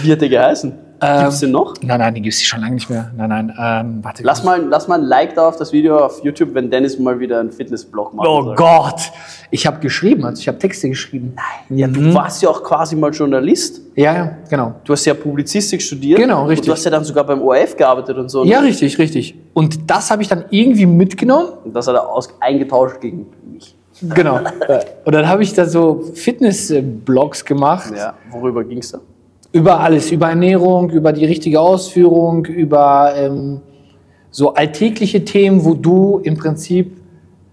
Wie 0.03 0.13
hat 0.13 0.21
der 0.21 0.29
geheißen? 0.29 0.73
Gibt's 1.01 1.41
den 1.41 1.51
noch? 1.51 1.75
Nein, 1.83 1.99
nein, 1.99 2.15
die 2.15 2.23
gibt 2.23 2.35
es 2.35 2.43
schon 2.43 2.61
lange 2.61 2.75
nicht 2.77 2.89
mehr. 2.89 3.11
Nein, 3.17 3.29
nein, 3.29 3.53
ähm, 3.61 3.99
warte. 4.03 4.23
Lass 4.23 4.43
mal, 4.43 4.65
lass 4.65 4.89
mal 4.89 5.01
ein 5.01 5.05
Like 5.05 5.35
da 5.35 5.49
auf 5.49 5.57
das 5.57 5.73
Video 5.73 5.99
auf 5.99 6.25
YouTube, 6.25 6.55
wenn 6.55 6.71
Dennis 6.71 6.99
mal 6.99 7.21
wieder 7.21 7.41
einen 7.41 7.51
Fitnessblog 7.51 8.15
macht. 8.15 8.27
Oh 8.27 8.55
Gott! 8.55 9.11
Ich 9.51 9.67
habe 9.67 9.81
geschrieben, 9.81 10.25
also 10.25 10.41
ich 10.41 10.49
habe 10.49 10.59
Texte 10.59 10.89
geschrieben. 10.89 11.35
Nein. 11.37 11.79
Ja, 11.79 11.89
du 11.89 12.15
warst 12.15 12.43
ja 12.43 12.49
auch 12.49 12.63
quasi 12.63 12.97
mal 12.97 13.11
Journalist. 13.11 13.83
Ja, 13.97 14.15
ja, 14.15 14.39
genau. 14.49 14.75
Du 14.85 14.93
hast 14.93 15.05
ja 15.05 15.15
Publizistik 15.15 15.83
studiert. 15.83 16.19
Genau, 16.19 16.47
richtig. 16.47 16.61
Und 16.61 16.69
du 16.69 16.73
hast 16.73 16.85
ja 16.85 16.91
dann 16.91 17.05
sogar 17.05 17.25
beim 17.25 17.43
ORF 17.43 17.77
gearbeitet 17.77 18.17
und 18.17 18.29
so. 18.31 18.45
Ja, 18.45 18.61
richtig, 18.61 18.99
richtig. 18.99 19.35
Und 19.53 19.91
das 19.91 20.11
habe 20.11 20.23
ich 20.23 20.29
dann 20.29 20.47
irgendwie 20.51 20.87
mitgenommen. 20.87 21.49
Und 21.65 21.77
das 21.77 21.87
hat 21.87 21.95
er 21.95 22.09
aus, 22.09 22.29
eingetauscht 22.41 23.01
gegen. 23.01 23.27
Genau. 24.01 24.41
Und 25.05 25.15
dann 25.15 25.29
habe 25.29 25.43
ich 25.43 25.53
da 25.55 25.67
so 25.67 26.03
Fitness-Blogs 26.15 27.45
gemacht. 27.45 27.93
Ja. 27.97 28.15
Worüber 28.31 28.65
ging's 28.65 28.93
da? 28.93 28.99
Über 29.53 29.79
alles. 29.81 30.11
Über 30.11 30.29
Ernährung, 30.29 30.91
über 30.91 31.13
die 31.13 31.25
richtige 31.25 31.61
Ausführung, 31.61 32.45
über 32.47 33.13
ähm, 33.17 33.61
so 34.31 34.55
alltägliche 34.55 35.25
Themen, 35.25 35.65
wo 35.65 35.75
du 35.75 36.19
im 36.25 36.37
Prinzip 36.37 37.01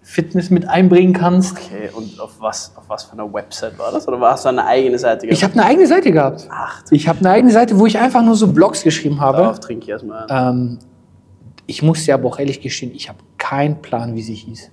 Fitness 0.01 0.49
mit 0.49 0.67
einbringen 0.67 1.13
kannst. 1.13 1.55
Okay, 1.57 1.89
und 1.93 2.19
auf 2.19 2.31
was, 2.39 2.73
auf 2.75 2.85
was 2.87 3.03
für 3.03 3.13
einer 3.13 3.31
Website 3.31 3.77
war 3.77 3.91
das? 3.91 4.07
Oder 4.07 4.19
hast 4.21 4.45
du 4.45 4.49
eine 4.49 4.65
eigene 4.65 4.97
Seite 4.97 5.27
Ich 5.27 5.43
habe 5.43 5.53
eine 5.53 5.65
eigene 5.65 5.85
Seite 5.85 6.11
gehabt. 6.11 6.47
Ach, 6.49 6.81
Ich 6.89 7.07
habe 7.07 7.19
eine 7.19 7.29
eigene 7.29 7.51
Seite, 7.53 7.77
wo 7.77 7.85
ich 7.85 7.99
einfach 7.99 8.23
nur 8.23 8.35
so 8.35 8.47
Blogs 8.47 8.83
geschrieben 8.83 9.21
habe. 9.21 9.37
darauf 9.37 9.59
trinke 9.59 9.83
ich 9.83 9.89
erstmal. 9.89 10.25
Ähm, 10.29 10.79
ich 11.67 11.83
muss 11.83 12.03
dir 12.03 12.15
aber 12.15 12.27
auch 12.27 12.39
ehrlich 12.39 12.59
gestehen, 12.61 12.91
ich 12.95 13.07
habe 13.09 13.19
keinen 13.37 13.81
Plan, 13.81 14.15
wie 14.15 14.23
sie 14.23 14.33
hieß. 14.33 14.71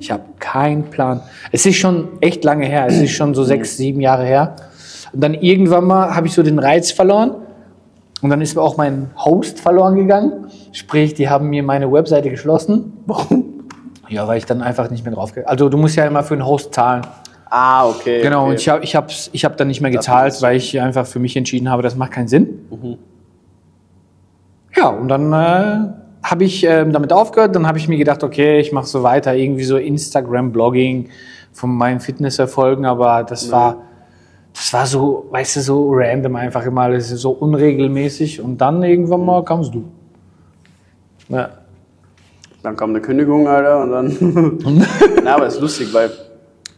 Ich 0.00 0.10
habe 0.10 0.22
keinen 0.38 0.84
Plan. 0.84 1.22
Es 1.50 1.66
ist 1.66 1.76
schon 1.76 2.08
echt 2.20 2.44
lange 2.44 2.66
her. 2.66 2.86
Es 2.86 2.98
ist 3.00 3.10
schon 3.10 3.34
so 3.34 3.42
sechs, 3.42 3.76
sieben 3.76 4.00
Jahre 4.00 4.24
her. 4.24 4.54
Und 5.12 5.22
dann 5.22 5.34
irgendwann 5.34 5.84
mal 5.84 6.14
habe 6.14 6.26
ich 6.26 6.34
so 6.34 6.42
den 6.42 6.58
Reiz 6.58 6.92
verloren. 6.92 7.34
Und 8.20 8.30
dann 8.30 8.40
ist 8.40 8.54
mir 8.54 8.62
auch 8.62 8.76
mein 8.76 9.10
Host 9.16 9.60
verloren 9.60 9.96
gegangen. 9.96 10.46
Sprich, 10.72 11.14
die 11.14 11.28
haben 11.28 11.48
mir 11.48 11.62
meine 11.62 11.90
Webseite 11.90 12.30
geschlossen. 12.30 12.92
Warum? 13.06 13.44
Ja, 14.08 14.26
weil 14.26 14.38
ich 14.38 14.46
dann 14.46 14.62
einfach 14.62 14.90
nicht 14.90 15.04
mehr 15.04 15.14
drauf. 15.14 15.32
Also 15.44 15.68
du 15.68 15.76
musst 15.76 15.96
ja 15.96 16.06
immer 16.06 16.22
für 16.22 16.34
einen 16.34 16.46
Host 16.46 16.74
zahlen. 16.74 17.02
Ah, 17.50 17.86
okay. 17.86 18.22
Genau, 18.22 18.42
okay. 18.42 18.50
und 18.50 18.60
ich 18.60 18.68
habe 18.68 18.84
ich 18.84 18.96
hab's, 18.96 19.30
ich 19.32 19.44
hab 19.44 19.56
dann 19.56 19.68
nicht 19.68 19.80
mehr 19.80 19.90
gezahlt, 19.90 20.40
weil 20.42 20.56
ich 20.56 20.80
einfach 20.80 21.06
für 21.06 21.18
mich 21.18 21.36
entschieden 21.36 21.70
habe, 21.70 21.82
das 21.82 21.96
macht 21.96 22.12
keinen 22.12 22.28
Sinn. 22.28 22.66
Ja, 24.76 24.88
und 24.88 25.08
dann 25.08 25.32
äh, 25.32 25.92
habe 26.22 26.44
ich 26.44 26.64
ähm, 26.64 26.92
damit 26.92 27.12
aufgehört. 27.12 27.54
Dann 27.54 27.66
habe 27.66 27.78
ich 27.78 27.88
mir 27.88 27.96
gedacht, 27.96 28.22
okay, 28.22 28.60
ich 28.60 28.72
mache 28.72 28.86
so 28.86 29.02
weiter, 29.02 29.34
irgendwie 29.34 29.64
so 29.64 29.76
Instagram-Blogging 29.76 31.08
von 31.52 31.74
meinen 31.74 32.00
Fitnesserfolgen, 32.00 32.84
aber 32.84 33.24
das 33.24 33.50
war, 33.50 33.82
das 34.54 34.72
war 34.72 34.86
so, 34.86 35.26
weißt 35.30 35.56
du, 35.56 35.60
so 35.60 35.90
random 35.92 36.36
einfach 36.36 36.64
immer, 36.64 36.82
alles 36.82 37.08
so 37.08 37.30
unregelmäßig. 37.30 38.40
Und 38.40 38.58
dann 38.58 38.82
irgendwann 38.82 39.24
mal 39.24 39.44
kamst 39.44 39.74
du. 39.74 39.84
Ja. 41.28 41.50
Dann 42.62 42.76
kam 42.76 42.90
eine 42.90 43.00
Kündigung, 43.00 43.46
Alter, 43.46 43.82
und 43.82 43.90
dann. 43.90 44.58
Na, 45.24 45.36
aber 45.36 45.46
es 45.46 45.54
ist 45.54 45.60
lustig, 45.60 45.92
weil 45.94 46.10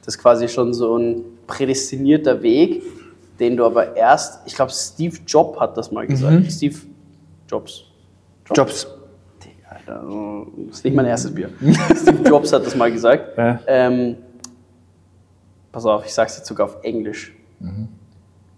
das 0.04 0.14
ist 0.14 0.18
quasi 0.18 0.48
schon 0.48 0.74
so 0.74 0.96
ein 0.96 1.22
prädestinierter 1.46 2.42
Weg, 2.42 2.82
den 3.38 3.56
du 3.56 3.64
aber 3.64 3.96
erst, 3.96 4.40
ich 4.46 4.54
glaube, 4.54 4.72
Steve 4.72 5.16
Jobs 5.26 5.58
hat 5.58 5.76
das 5.76 5.90
mal 5.90 6.06
gesagt. 6.06 6.52
Steve 6.52 6.76
Jobs. 7.48 7.84
Jobs. 8.54 8.86
Alter, 8.86 8.99
also, 9.90 10.46
das 10.68 10.78
ist 10.78 10.84
nicht 10.84 10.96
mein 10.96 11.06
erstes 11.06 11.34
Bier. 11.34 11.50
Steve 11.96 12.28
Jobs 12.28 12.52
hat 12.52 12.64
das 12.66 12.74
mal 12.76 12.90
gesagt. 12.90 13.36
Ja. 13.36 13.60
Ähm, 13.66 14.16
pass 15.72 15.84
auf, 15.86 16.04
ich 16.04 16.14
sag's 16.14 16.36
jetzt 16.36 16.46
sogar 16.46 16.66
auf 16.66 16.78
Englisch. 16.82 17.34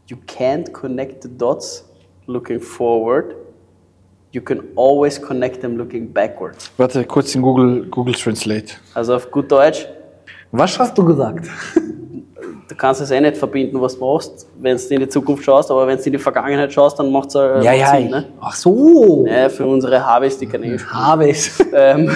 You 0.09 0.17
can't 0.27 0.71
connect 0.73 1.23
the 1.23 1.29
dots 1.29 1.85
looking 2.27 2.61
forward. 2.61 3.35
You 4.33 4.41
can 4.41 4.63
always 4.77 5.21
connect 5.21 5.61
them 5.61 5.77
looking 5.77 6.13
backwards. 6.13 6.71
Warte, 6.77 7.05
kurz 7.05 7.35
in 7.35 7.43
Google, 7.43 7.87
Google 7.91 8.15
Translate. 8.15 8.75
Also 8.95 9.15
auf 9.15 9.31
gut 9.31 9.51
Deutsch, 9.51 9.87
Was 10.53 10.79
hast 10.79 10.97
du 10.97 11.05
gesagt? 11.05 11.49
du 12.73 12.79
kannst 12.79 13.03
es 13.03 13.11
eh 13.11 13.21
nicht 13.21 13.37
verbinden, 13.37 13.79
was 13.81 13.99
du 13.99 14.05
machst, 14.05 14.47
wenn 14.59 14.79
du 14.79 14.95
in 14.95 15.01
die 15.01 15.09
Zukunft 15.09 15.45
schaust, 15.45 15.71
aber 15.71 15.87
wenn 15.87 15.99
du 15.99 16.05
in 16.05 16.13
die 16.13 16.19
Vergangenheit 16.19 16.73
schaust, 16.73 16.99
dann 16.99 17.13
macht 17.13 17.29
es 17.29 17.35
äh, 17.35 17.63
Ja, 17.63 17.73
ja. 17.73 17.95
Sinn. 17.95 18.09
Ne? 18.09 18.25
Ach 18.41 18.55
so. 18.55 19.27
Ja, 19.27 19.51
für 19.51 19.67
unsere 19.67 20.07
Habe 20.91 21.29
ich. 21.29 21.51
ähm, 21.75 22.11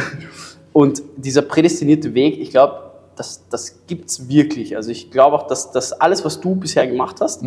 Und 0.72 1.02
dieser 1.16 1.42
prädestinierte 1.42 2.14
Weg, 2.14 2.40
ich 2.40 2.50
glaube, 2.50 2.74
das, 3.16 3.46
das 3.50 3.86
gibt 3.86 4.08
es 4.08 4.28
wirklich. 4.28 4.76
Also 4.76 4.90
ich 4.90 5.10
glaube 5.10 5.36
auch, 5.36 5.46
dass, 5.46 5.72
dass 5.72 5.92
alles, 5.92 6.24
was 6.24 6.40
du 6.40 6.54
bisher 6.54 6.86
gemacht 6.86 7.16
hast, 7.20 7.42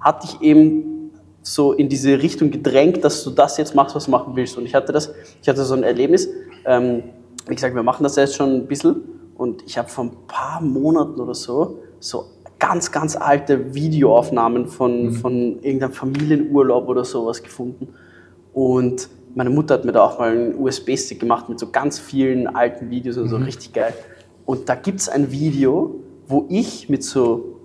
hat 0.00 0.22
dich 0.22 0.40
eben 0.42 1.10
so 1.42 1.72
in 1.72 1.88
diese 1.88 2.22
Richtung 2.22 2.50
gedrängt, 2.50 3.02
dass 3.02 3.24
du 3.24 3.30
das 3.30 3.56
jetzt 3.56 3.74
machst, 3.74 3.94
was 3.94 4.04
du 4.04 4.10
machen 4.10 4.36
willst. 4.36 4.56
Und 4.58 4.66
ich 4.66 4.74
hatte 4.74 4.92
das, 4.92 5.12
ich 5.40 5.48
hatte 5.48 5.64
so 5.64 5.74
ein 5.74 5.82
Erlebnis, 5.82 6.28
ähm, 6.66 7.02
wie 7.46 7.54
gesagt, 7.54 7.74
wir 7.74 7.82
machen 7.82 8.04
das 8.04 8.16
jetzt 8.16 8.36
schon 8.36 8.54
ein 8.54 8.66
bisschen 8.66 8.96
und 9.36 9.62
ich 9.66 9.76
habe 9.76 9.88
vor 9.88 10.04
ein 10.04 10.12
paar 10.26 10.60
Monaten 10.62 11.20
oder 11.20 11.34
so, 11.34 11.78
so 11.98 12.26
ganz, 12.62 12.92
ganz 12.92 13.16
alte 13.16 13.74
Videoaufnahmen 13.74 14.68
von, 14.68 15.10
von 15.10 15.60
irgendeinem 15.62 15.92
Familienurlaub 15.92 16.88
oder 16.88 17.04
sowas 17.04 17.42
gefunden. 17.42 17.88
Und 18.52 19.08
meine 19.34 19.50
Mutter 19.50 19.74
hat 19.74 19.84
mir 19.84 19.90
da 19.90 20.04
auch 20.04 20.20
mal 20.20 20.30
einen 20.30 20.54
USB-Stick 20.54 21.18
gemacht 21.18 21.48
mit 21.48 21.58
so 21.58 21.70
ganz 21.72 21.98
vielen 21.98 22.46
alten 22.46 22.88
Videos 22.88 23.16
und 23.18 23.28
so, 23.28 23.36
richtig 23.36 23.72
geil. 23.72 23.92
Und 24.46 24.68
da 24.68 24.76
gibt 24.76 25.00
es 25.00 25.08
ein 25.08 25.32
Video, 25.32 25.96
wo 26.28 26.46
ich 26.50 26.88
mit 26.88 27.02
so 27.02 27.56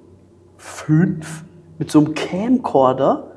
fünf, 0.57 1.43
mit 1.77 1.91
so 1.91 1.99
einem 1.99 2.15
Camcorder, 2.15 3.35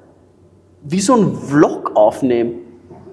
wie 0.83 1.01
so 1.01 1.14
ein 1.14 1.35
Vlog 1.35 1.92
aufnehme. 1.94 2.53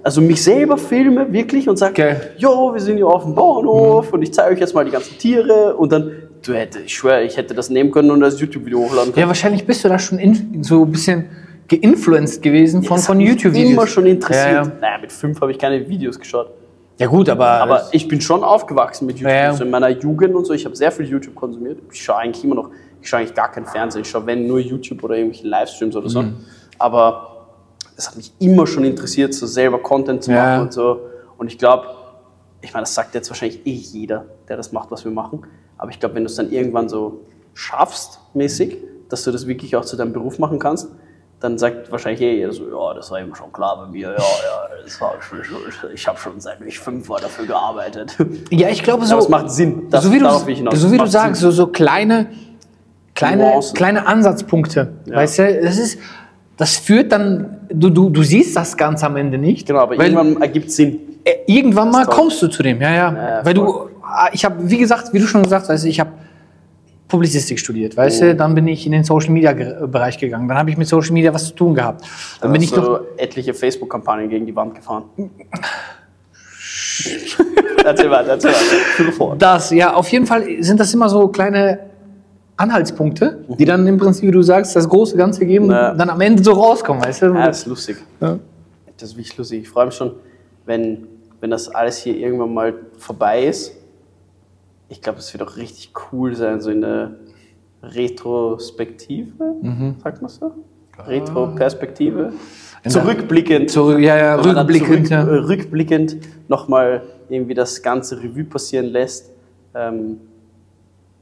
Also 0.03 0.21
mich 0.21 0.41
selber 0.41 0.77
filme 0.77 1.33
wirklich 1.33 1.67
und 1.67 1.75
sage, 1.75 1.95
Geil. 1.95 2.35
jo, 2.37 2.73
wir 2.73 2.79
sind 2.79 2.95
hier 2.95 3.07
auf 3.07 3.23
dem 3.23 3.35
Bauernhof 3.35 4.13
und 4.13 4.21
ich 4.21 4.33
zeige 4.33 4.53
euch 4.53 4.59
jetzt 4.61 4.73
mal 4.73 4.85
die 4.85 4.91
ganzen 4.91 5.17
Tiere 5.17 5.75
und 5.75 5.91
dann, 5.91 6.26
du 6.43 6.53
hätte, 6.53 6.79
ich 6.79 6.93
schwöre, 6.95 7.23
ich 7.23 7.37
hätte 7.37 7.53
das 7.53 7.69
nehmen 7.69 7.91
können 7.91 8.11
und 8.11 8.23
als 8.23 8.39
YouTube-Video 8.39 8.79
hochladen 8.79 9.13
können. 9.13 9.21
Ja, 9.21 9.27
wahrscheinlich 9.27 9.65
bist 9.65 9.83
du 9.83 9.89
da 9.89 9.99
schon 9.99 10.19
in, 10.19 10.63
so 10.63 10.83
ein 10.83 10.91
bisschen 10.91 11.25
geinfluenced 11.67 12.41
gewesen 12.41 12.83
von, 12.83 12.97
Das 12.97 13.05
von 13.07 13.19
YouTube-Videos. 13.19 13.71
immer 13.71 13.87
schon 13.87 14.05
interessiert. 14.05 14.47
Ja, 14.47 14.63
ja. 14.63 14.71
Naja, 14.81 14.97
mit 15.01 15.11
fünf 15.11 15.39
habe 15.41 15.51
ich 15.51 15.57
keine 15.59 15.87
Videos 15.87 16.17
geschaut. 16.19 16.49
ja 16.97 17.07
gut, 17.07 17.29
aber, 17.29 17.47
Aber 17.47 17.87
ich 17.91 18.07
bin 18.07 18.21
schon 18.21 18.43
aufgewachsen 18.43 19.05
mit 19.05 19.17
YouTube. 19.17 19.31
Ja, 19.31 19.43
ja. 19.45 19.53
So 19.53 19.63
in 19.63 19.69
meiner 19.69 19.89
Jugend 19.89 20.33
und 20.35 20.45
so. 20.45 20.53
Ich 20.53 20.65
habe 20.65 20.75
sehr 20.75 20.91
viel 20.91 21.05
YouTube 21.05 21.35
konsumiert. 21.35 21.79
Ich 21.91 22.01
schaue 22.03 22.17
eigentlich 22.17 22.43
immer 22.43 22.55
noch, 22.55 22.69
ich 23.01 23.09
schaue 23.09 23.19
eigentlich 23.19 23.33
gar 23.35 23.51
kein 23.51 23.65
Fernsehen. 23.65 24.01
Ich 24.03 24.09
schaue, 24.09 24.25
wenn, 24.25 24.47
nur 24.47 24.59
YouTube 24.59 25.03
oder 25.03 25.15
irgendwelche 25.15 25.47
Livestreams 25.47 25.95
oder 25.95 26.09
so. 26.09 26.21
Mhm. 26.21 26.37
Aber 26.79 27.47
es 27.97 28.07
hat 28.07 28.15
mich 28.15 28.31
immer 28.39 28.65
schon 28.67 28.85
interessiert, 28.85 29.33
so 29.33 29.45
selber 29.45 29.79
Content 29.79 30.23
zu 30.23 30.31
machen 30.31 30.43
Ja. 30.43 30.61
und 30.61 30.71
so. 30.73 31.01
Und 31.37 31.51
ich 31.51 31.57
glaube, 31.57 31.87
ich 32.61 32.73
meine, 32.73 32.83
das 32.83 32.95
sagt 32.95 33.13
jetzt 33.13 33.29
wahrscheinlich 33.29 33.65
eh 33.65 33.71
jeder, 33.71 34.25
der 34.47 34.57
das 34.57 34.71
macht, 34.71 34.89
was 34.91 35.03
wir 35.03 35.11
machen. 35.11 35.41
Aber 35.77 35.91
ich 35.91 35.99
glaube, 35.99 36.15
wenn 36.15 36.23
du 36.23 36.29
es 36.29 36.35
dann 36.35 36.51
irgendwann 36.51 36.89
so 36.89 37.21
schaffst, 37.53 38.19
mäßig, 38.33 38.77
dass 39.09 39.23
du 39.23 39.31
das 39.31 39.47
wirklich 39.47 39.75
auch 39.75 39.85
zu 39.85 39.95
deinem 39.95 40.13
Beruf 40.13 40.39
machen 40.39 40.59
kannst, 40.59 40.89
dann 41.39 41.57
sagt 41.59 41.91
wahrscheinlich 41.91 42.21
eh 42.21 42.35
jeder 42.35 42.51
so, 42.51 42.63
ja, 42.67 42.93
das 42.95 43.11
war 43.11 43.19
eben 43.21 43.35
schon 43.35 43.51
klar 43.53 43.77
bei 43.77 43.91
mir, 43.91 44.07
ja, 44.09 44.15
ja, 44.17 44.83
das 44.83 44.99
war 44.99 45.13
schon, 45.21 45.39
ich 45.93 46.07
habe 46.07 46.17
schon 46.17 46.39
seit 46.39 46.57
ich 46.65 46.79
fünf 46.79 47.07
war 47.09 47.19
dafür 47.19 47.45
gearbeitet. 47.45 48.15
ja, 48.49 48.69
ich 48.69 48.81
glaube 48.81 49.05
so. 49.05 49.13
Aber 49.13 49.21
es 49.23 49.29
macht 49.29 49.51
Sinn. 49.51 49.83
Das- 49.91 50.03
so 50.03 50.11
wie 50.11 50.19
du, 50.19 50.75
so 50.75 50.91
wie 50.91 50.97
du 50.97 51.05
sagst, 51.05 51.41
Sinn. 51.41 51.51
so, 51.51 51.55
so 51.55 51.67
kleine, 51.67 52.27
kleine, 53.13 53.43
Nuancen. 53.43 53.75
kleine 53.75 54.07
Ansatzpunkte. 54.07 54.93
Ja. 55.05 55.15
Weißt 55.17 55.37
du, 55.39 55.61
das 55.61 55.77
ist, 55.77 55.99
das 56.57 56.75
führt 56.77 57.11
dann, 57.11 57.67
du, 57.71 57.91
du, 57.91 58.09
du 58.09 58.23
siehst 58.23 58.55
das 58.55 58.75
Ganze 58.75 59.05
am 59.05 59.15
Ende 59.15 59.37
nicht. 59.37 59.67
Genau, 59.67 59.79
aber 59.81 59.93
irgendwann 59.95 60.41
ergibt 60.41 60.71
Sinn. 60.71 60.99
äh, 61.23 61.35
irgendwann 61.45 61.91
mal 61.91 62.05
kommst 62.07 62.41
du 62.41 62.47
zu 62.47 62.63
dem, 62.63 62.81
ja, 62.81 62.89
ja. 62.91 63.13
Ja, 63.13 63.45
weil 63.45 63.55
voll. 63.55 63.86
Ah, 64.07 64.29
ich 64.31 64.45
habe, 64.45 64.55
wie 64.69 64.77
gesagt, 64.77 65.13
wie 65.13 65.19
du 65.19 65.27
schon 65.27 65.43
gesagt 65.43 65.67
hast, 65.69 65.83
ich 65.83 65.99
habe 65.99 66.11
Publizistik 67.07 67.57
studiert, 67.59 67.95
weißt 67.95 68.21
Oh. 68.21 68.25
du, 68.25 68.35
dann 68.35 68.53
bin 68.53 68.67
ich 68.67 68.85
in 68.85 68.91
den 68.91 69.03
Social 69.05 69.31
Media 69.31 69.53
Ge- 69.53 69.87
Bereich 69.87 70.17
gegangen, 70.17 70.47
dann 70.47 70.57
habe 70.57 70.69
ich 70.71 70.77
mit 70.77 70.87
Social 70.87 71.13
Media 71.13 71.33
was 71.33 71.45
zu 71.47 71.53
tun 71.55 71.73
gehabt. 71.73 72.03
Dann 72.41 72.51
bin 72.51 72.61
ich 72.61 72.75
noch, 72.75 72.99
etliche 73.17 73.53
Facebook-Kampagnen 73.53 74.29
gegen 74.29 74.45
die 74.45 74.55
Wand 74.55 74.75
gefahren. 74.75 75.05
erzähl 77.85 78.09
weiter, 78.11 78.29
erzähl 78.31 79.11
fort. 79.11 79.41
das, 79.41 79.71
ja, 79.71 79.93
auf 79.93 80.07
jeden 80.09 80.25
Fall 80.25 80.43
sind 80.61 80.79
das 80.79 80.93
immer 80.93 81.09
so 81.09 81.27
kleine 81.29 81.79
Anhaltspunkte, 82.57 83.45
die 83.59 83.65
dann 83.65 83.85
im 83.87 83.97
Prinzip, 83.97 84.23
wie 84.27 84.31
du 84.31 84.41
sagst, 84.41 84.75
das 84.75 84.89
große 84.89 85.15
Ganze 85.15 85.45
geben 85.45 85.65
und 85.65 85.71
Ja. 85.71 85.93
dann 85.93 86.09
am 86.09 86.19
Ende 86.21 86.43
so 86.43 86.53
rauskommen, 86.53 87.03
weißt 87.03 87.21
du? 87.21 87.25
Ja, 87.27 87.47
das 87.47 87.59
ist 87.59 87.67
lustig. 87.67 87.97
Ja. 88.19 88.39
Das 88.97 89.09
ist 89.11 89.15
wirklich 89.17 89.37
lustig. 89.37 89.61
Ich 89.61 89.69
freue 89.69 89.85
mich 89.85 89.95
schon, 89.95 90.11
wenn, 90.65 91.05
wenn 91.39 91.51
das 91.51 91.69
alles 91.69 91.97
hier 91.99 92.17
irgendwann 92.17 92.53
mal 92.53 92.73
vorbei 92.97 93.43
ist. 93.45 93.73
Ich 94.89 95.01
glaube, 95.01 95.19
es 95.19 95.33
wird 95.33 95.43
auch 95.43 95.57
richtig 95.57 95.91
cool 96.11 96.35
sein, 96.35 96.61
so 96.61 96.69
in 96.71 96.81
der 96.81 97.11
Retrospektive, 97.83 99.33
sagt 100.01 100.21
man 100.21 100.29
so? 100.29 100.51
Retroperspektive. 100.97 102.33
In 102.83 102.91
Zurückblickend. 102.91 103.69
Zurück, 103.69 103.99
ja, 103.99 104.17
ja, 104.17 104.35
rückblickend, 104.35 105.07
zurück, 105.07 105.09
ja. 105.09 105.21
äh, 105.21 105.39
rückblickend 105.39 106.17
nochmal 106.47 107.03
irgendwie 107.29 107.53
das 107.53 107.81
ganze 107.81 108.17
Revue 108.21 108.45
passieren 108.45 108.85
lässt. 108.85 109.31
Ähm, 109.75 110.17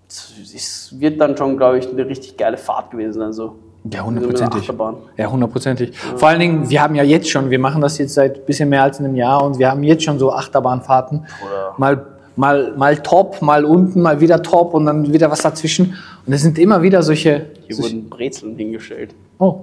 es 0.08 0.93
wird 0.97 1.19
dann 1.19 1.36
schon, 1.36 1.58
glaube 1.58 1.80
ich, 1.80 1.89
eine 1.89 2.06
richtig 2.06 2.38
geile 2.38 2.58
Fahrt 2.58 2.91
gewesen 2.91 3.13
sein. 3.13 3.34
So. 3.34 3.56
Ja, 3.91 4.04
hundertprozentig. 4.04 4.71
Ja, 5.17 5.32
hundertprozentig. 5.32 5.97
Vor 5.97 6.28
allen 6.30 6.39
Dingen, 6.39 6.69
wir 6.69 6.82
haben 6.82 6.95
ja 6.95 7.04
jetzt 7.04 7.30
schon, 7.30 7.49
wir 7.49 7.60
machen 7.60 7.82
das 7.82 7.97
jetzt 7.97 8.13
seit 8.13 8.38
ein 8.38 8.45
bisschen 8.45 8.69
mehr 8.69 8.84
als 8.84 8.99
einem 8.99 9.15
Jahr 9.15 9.43
und 9.43 9.60
wir 9.60 9.69
haben 9.69 9.84
jetzt 9.84 10.04
schon 10.04 10.19
so 10.19 10.32
Achterbahnfahrten. 10.32 11.19
Oder- 11.19 11.73
Mal, 11.78 12.06
mal, 12.35 12.73
mal 12.77 12.97
top, 12.97 13.41
mal 13.41 13.65
unten, 13.65 14.01
mal 14.01 14.19
wieder 14.19 14.41
top 14.41 14.73
und 14.73 14.85
dann 14.85 15.11
wieder 15.13 15.29
was 15.31 15.41
dazwischen. 15.41 15.95
Und 16.25 16.33
es 16.33 16.41
sind 16.41 16.57
immer 16.59 16.81
wieder 16.81 17.01
solche. 17.03 17.45
Hier 17.67 17.75
solche 17.75 17.95
wurden 17.95 18.09
Brezeln 18.09 18.55
hingestellt. 18.55 19.13
oh. 19.39 19.61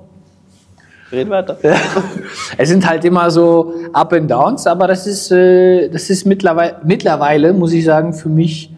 Red 1.11 1.29
weiter. 1.29 1.59
Es 2.57 2.71
sind 2.71 2.89
halt 2.89 3.05
immer 3.05 3.31
so 3.31 3.75
Up 3.93 4.15
and 4.15 4.31
Downs, 4.31 4.67
aber 4.67 4.87
das 4.89 5.07
ist, 5.07 5.31
äh, 5.31 5.91
das 5.91 6.09
ist 6.09 6.25
mittlerweile, 6.25 6.77
mittlerweile, 6.85 7.53
muss 7.53 7.73
ich 7.75 7.85
sagen, 7.85 8.15
für 8.15 8.31
mich 8.31 8.73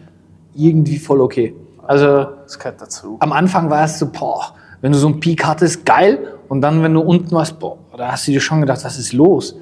irgendwie 0.53 0.97
voll 0.97 1.21
okay. 1.21 1.55
Also 1.87 2.25
Das 2.43 2.59
gehört 2.59 2.81
dazu. 2.81 3.15
am 3.21 3.31
Anfang 3.31 3.69
war 3.69 3.85
es 3.85 3.99
so, 3.99 4.07
boah, 4.11 4.53
wenn 4.81 4.91
du 4.91 4.97
so 4.97 5.07
einen 5.07 5.21
Peak 5.21 5.45
hattest, 5.45 5.85
geil. 5.85 6.19
Und 6.49 6.59
dann, 6.59 6.83
wenn 6.83 6.93
du 6.93 6.99
unten 6.99 7.31
warst, 7.31 7.57
boah, 7.57 7.77
da 7.97 8.11
hast 8.11 8.27
du 8.27 8.31
dir 8.31 8.41
schon 8.41 8.59
gedacht, 8.59 8.83
was 8.83 8.99
ist 8.99 9.13
los? 9.13 9.55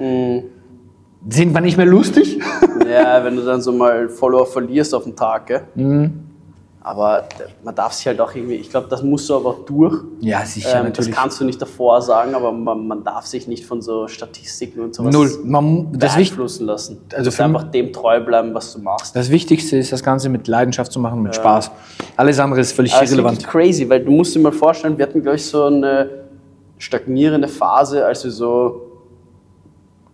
Sind 1.30 1.54
wir 1.54 1.62
nicht 1.62 1.78
mehr 1.78 1.86
lustig? 1.86 2.40
Ja, 2.86 3.24
wenn 3.24 3.36
du 3.38 3.44
dann 3.44 3.60
so 3.62 3.72
mal 3.72 4.08
Follower 4.08 4.46
verlierst 4.46 4.94
auf 4.94 5.06
den 5.06 5.16
Tag, 5.16 5.48
gell? 5.48 5.62
Mhm. 5.74 6.26
Aber 6.82 7.24
man 7.64 7.74
darf 7.74 7.94
sich 7.94 8.06
halt 8.06 8.20
auch 8.20 8.36
irgendwie, 8.36 8.56
ich 8.56 8.70
glaube, 8.70 8.88
das 8.90 9.02
musst 9.02 9.28
du 9.30 9.36
aber 9.36 9.56
durch. 9.66 10.02
Ja, 10.20 10.46
sicher, 10.46 10.70
Ähm, 10.70 10.76
das 10.76 10.84
natürlich. 10.84 11.16
kannst 11.16 11.40
du 11.40 11.46
nicht 11.46 11.60
davor 11.62 12.02
sagen, 12.02 12.36
aber 12.36 12.52
man, 12.52 12.86
man 12.86 13.04
darf 13.04 13.26
sich 13.26 13.48
nicht 13.48 13.66
von 13.66 13.82
so 13.82 14.08
Statistiken 14.10 14.82
und 14.82 14.94
sowas 14.94 15.14
Null. 15.14 15.32
Man, 15.46 15.94
das, 15.98 16.14
beeinflussen 16.16 16.68
lassen. 16.68 17.00
Also 17.16 17.32
für 17.32 17.46
einfach 17.46 17.64
dem 17.72 17.94
treu 17.94 18.20
bleiben, 18.20 18.54
was 18.54 18.74
du 18.74 18.80
machst. 18.80 19.16
das 19.16 19.32
Wichtigste 19.32 19.78
ist, 19.78 19.92
das 19.94 20.04
Ganze 20.04 20.28
mit 20.30 20.48
Leidenschaft 20.48 20.92
zu 20.92 21.00
machen, 21.00 21.24
mit 21.24 21.34
Spaß. 21.36 21.72
Alles 22.18 22.38
andere 22.40 22.60
ist 22.60 22.74
völlig 22.74 22.94
Aber 22.94 23.04
ist 23.06 23.12
irrelevant. 23.12 23.38
wirklich 23.38 23.50
crazy, 23.50 23.90
weil 23.90 24.04
du 24.04 24.12
musst 24.12 24.36
dir 24.36 24.40
mal 24.40 24.52
vorstellen, 24.52 24.98
wir 24.98 25.06
hatten, 25.08 25.22
glaube 25.22 25.38
ich, 25.38 25.46
so 25.46 25.64
eine 25.64 26.10
stagnierende 26.78 27.48
Phase, 27.48 28.06
als 28.06 28.24
wir 28.26 28.32
so, 28.32 28.82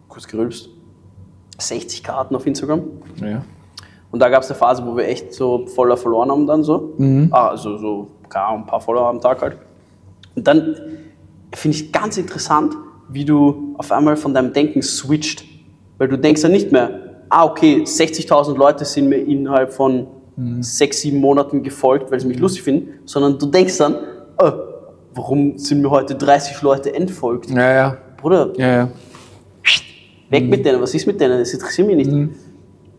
kurz 0.08 0.28
gerülpst, 0.28 0.70
60 1.62 2.04
Karten 2.04 2.36
auf 2.36 2.46
Instagram. 2.46 2.82
Ja. 3.22 3.44
Und 4.12 4.20
da 4.20 4.30
gab 4.30 4.42
es 4.44 4.50
eine 4.50 4.58
Phase, 4.58 4.86
wo 4.86 4.96
wir 4.98 5.08
echt 5.08 5.34
so 5.34 5.68
voller 5.68 5.96
verloren 5.98 6.32
haben 6.32 6.48
dann 6.48 6.64
so. 6.64 6.94
Mhm. 6.98 7.30
Ah, 7.32 7.50
also 7.50 7.78
so 7.78 8.08
Ahnung, 8.34 8.62
ein 8.62 8.66
paar 8.66 8.82
Follower 8.82 9.08
am 9.08 9.22
Tag 9.22 9.42
halt. 9.42 9.58
Und 10.36 10.48
dann 10.48 10.76
finde 11.54 11.78
ich 11.78 11.92
ganz 11.92 12.18
interessant, 12.18 12.76
wie 13.10 13.26
du 13.26 13.74
auf 13.78 13.92
einmal 13.92 14.16
von 14.18 14.34
deinem 14.34 14.54
Denken 14.54 14.82
switcht. 14.82 15.44
Weil 15.98 16.08
du 16.08 16.18
denkst 16.18 16.42
ja 16.44 16.50
nicht 16.50 16.72
mehr, 16.72 16.92
ah 17.30 17.46
okay, 17.46 17.84
60.000 17.84 18.56
Leute 18.58 18.86
sind 18.86 19.10
mir 19.10 19.18
innerhalb 19.18 19.74
von 19.74 20.08
Mhm. 20.40 20.64
sechs, 20.64 21.02
sieben 21.02 21.18
Monaten 21.18 21.64
gefolgt, 21.64 22.12
weil 22.12 22.20
sie 22.22 22.28
mich 22.28 22.40
lustig 22.40 22.64
finden, 22.64 23.00
sondern 23.04 23.38
du 23.38 23.46
denkst 23.48 23.78
dann, 23.78 23.96
oh, 24.42 24.52
warum 25.14 25.58
sind 25.58 25.82
mir 25.82 25.90
heute 25.90 26.16
30 26.16 26.62
Leute 26.62 26.94
entfolgt? 26.96 27.50
Ja, 27.50 27.74
ja. 27.74 27.98
Bruder, 28.16 28.54
Ja, 28.56 28.68
ja. 28.68 28.90
Weg 30.30 30.44
Mhm. 30.46 30.50
mit 30.50 30.66
denen, 30.66 30.82
was 30.82 30.94
ist 30.94 31.08
mit 31.08 31.20
denen? 31.20 31.40
Das 31.40 31.54
interessiert 31.54 31.88
mich 31.88 31.96
nicht. 32.08 32.30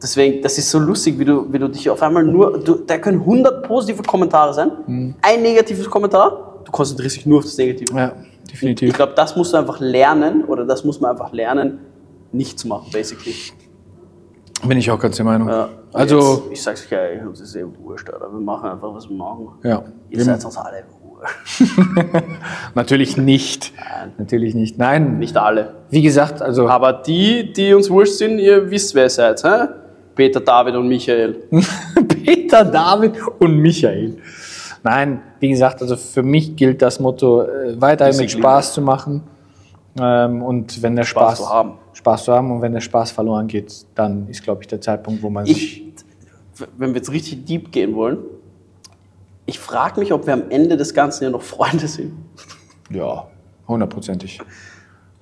Deswegen, 0.03 0.43
das 0.43 0.57
ist 0.57 0.71
so 0.71 0.79
lustig, 0.79 1.19
wie 1.19 1.25
du, 1.25 1.53
wie 1.53 1.59
du 1.59 1.69
dich 1.69 1.89
auf 1.91 2.03
einmal 2.03 2.25
nur, 2.25 2.59
du, 2.59 2.77
da 2.87 2.97
können 2.99 3.21
100 3.21 3.67
positive 3.67 4.03
Kommentare 4.03 4.55
sein, 4.55 4.71
Mhm. 4.87 5.15
ein 5.21 5.43
negatives 5.43 5.89
Kommentar, 5.91 6.63
du 6.65 6.73
konzentrierst 6.73 7.17
dich 7.17 7.27
nur 7.27 7.39
auf 7.39 7.45
das 7.45 7.57
Negative. 7.59 7.95
Ja, 7.97 8.13
Ich 8.47 8.51
definitiv. 8.53 8.95
glaube, 8.95 9.13
das 9.15 9.37
musst 9.37 9.53
du 9.53 9.59
einfach 9.59 9.79
lernen, 9.81 10.45
oder 10.47 10.65
das 10.65 10.85
muss 10.85 11.01
man 11.01 11.11
einfach 11.11 11.33
lernen, 11.33 11.81
nicht 12.33 12.59
zu 12.59 12.67
machen, 12.69 12.89
basically. 12.93 13.35
Bin 14.67 14.79
ich 14.79 14.91
auch 14.91 14.99
ganz 14.99 15.17
der 15.17 15.25
Meinung. 15.25 15.49
Ja. 15.49 15.69
Also, 15.93 16.45
Jetzt, 16.45 16.53
ich 16.53 16.63
sag's 16.63 16.85
euch, 16.87 16.91
ja, 16.93 17.27
uns 17.27 17.41
ist 17.41 17.55
eh 17.57 17.65
wurscht, 17.83 18.09
oder? 18.09 18.31
Wir 18.33 18.41
machen 18.41 18.71
einfach, 18.71 18.95
was 18.95 19.09
wir 19.09 19.17
machen. 19.17 19.49
ja. 19.65 19.83
Ihr 20.11 20.25
seid 20.25 20.45
uns 20.45 20.57
alle 20.57 20.83
wurscht. 20.89 21.00
Natürlich 22.75 23.17
nicht. 23.17 23.73
Natürlich 24.19 24.55
nicht. 24.55 24.79
Nein, 24.79 25.19
Nicht 25.19 25.37
alle. 25.37 25.75
wie 25.91 26.03
gesagt, 26.03 26.43
also 26.43 26.69
Aber 26.69 26.93
die, 26.93 27.53
die 27.53 27.75
uns 27.75 27.91
wurscht 27.91 28.15
sind, 28.15 28.39
ihr 28.39 28.71
wisst, 28.71 28.95
wer 28.95 29.05
ihr 29.05 29.11
seid, 29.11 29.43
hä? 29.45 29.69
Peter, 30.15 30.41
David 30.41 30.75
und 30.77 30.89
Michael. 30.89 31.37
Peter, 32.25 32.65
David 32.65 33.15
und 33.39 33.59
Michael. 33.59 34.19
Nein, 34.83 35.23
wie 35.39 35.49
gesagt, 35.51 35.83
also 35.83 35.97
für 35.97 36.23
mich 36.23 36.57
gilt 36.57 36.83
das 36.83 37.01
Motto, 37.01 37.43
äh, 37.43 37.81
weiterhin 37.81 38.17
mit. 38.17 38.31
Spaß 38.31 38.75
zu 38.75 38.83
machen. 38.83 39.23
Ähm, 39.99 40.43
und 40.43 40.83
wenn 40.83 40.97
der 40.97 41.05
Spaß, 41.05 41.39
Spaß 41.39 41.49
zu 41.49 41.55
haben. 41.55 41.73
Spaß 41.93 42.25
zu 42.25 42.33
haben 42.33 42.51
und 42.51 42.63
wenn 42.63 42.73
der 42.73 42.81
Spaß 42.81 43.11
verloren 43.11 43.47
geht, 43.47 43.87
dann 43.95 44.29
ist, 44.29 44.43
glaube 44.43 44.63
ich, 44.63 44.69
der 44.69 44.81
Zeitpunkt, 44.81 45.23
wo 45.23 45.31
man 45.31 45.47
sich. 45.47 45.83
Ich, 45.83 46.67
wenn 46.77 46.91
wir 46.91 46.97
jetzt 46.97 47.11
richtig 47.13 47.45
deep 47.45 47.73
gehen 47.73 47.95
wollen, 47.95 48.19
ich 49.51 49.59
frage 49.59 49.99
mich, 50.01 50.13
ob 50.13 50.27
wir 50.27 50.33
am 50.35 50.45
Ende 50.51 50.77
des 50.77 50.95
Ganzen 50.95 51.25
ja 51.25 51.31
noch 51.31 51.43
Freunde 51.43 51.89
sind. 51.89 52.13
Ja, 52.91 53.27
hundertprozentig. 53.69 54.41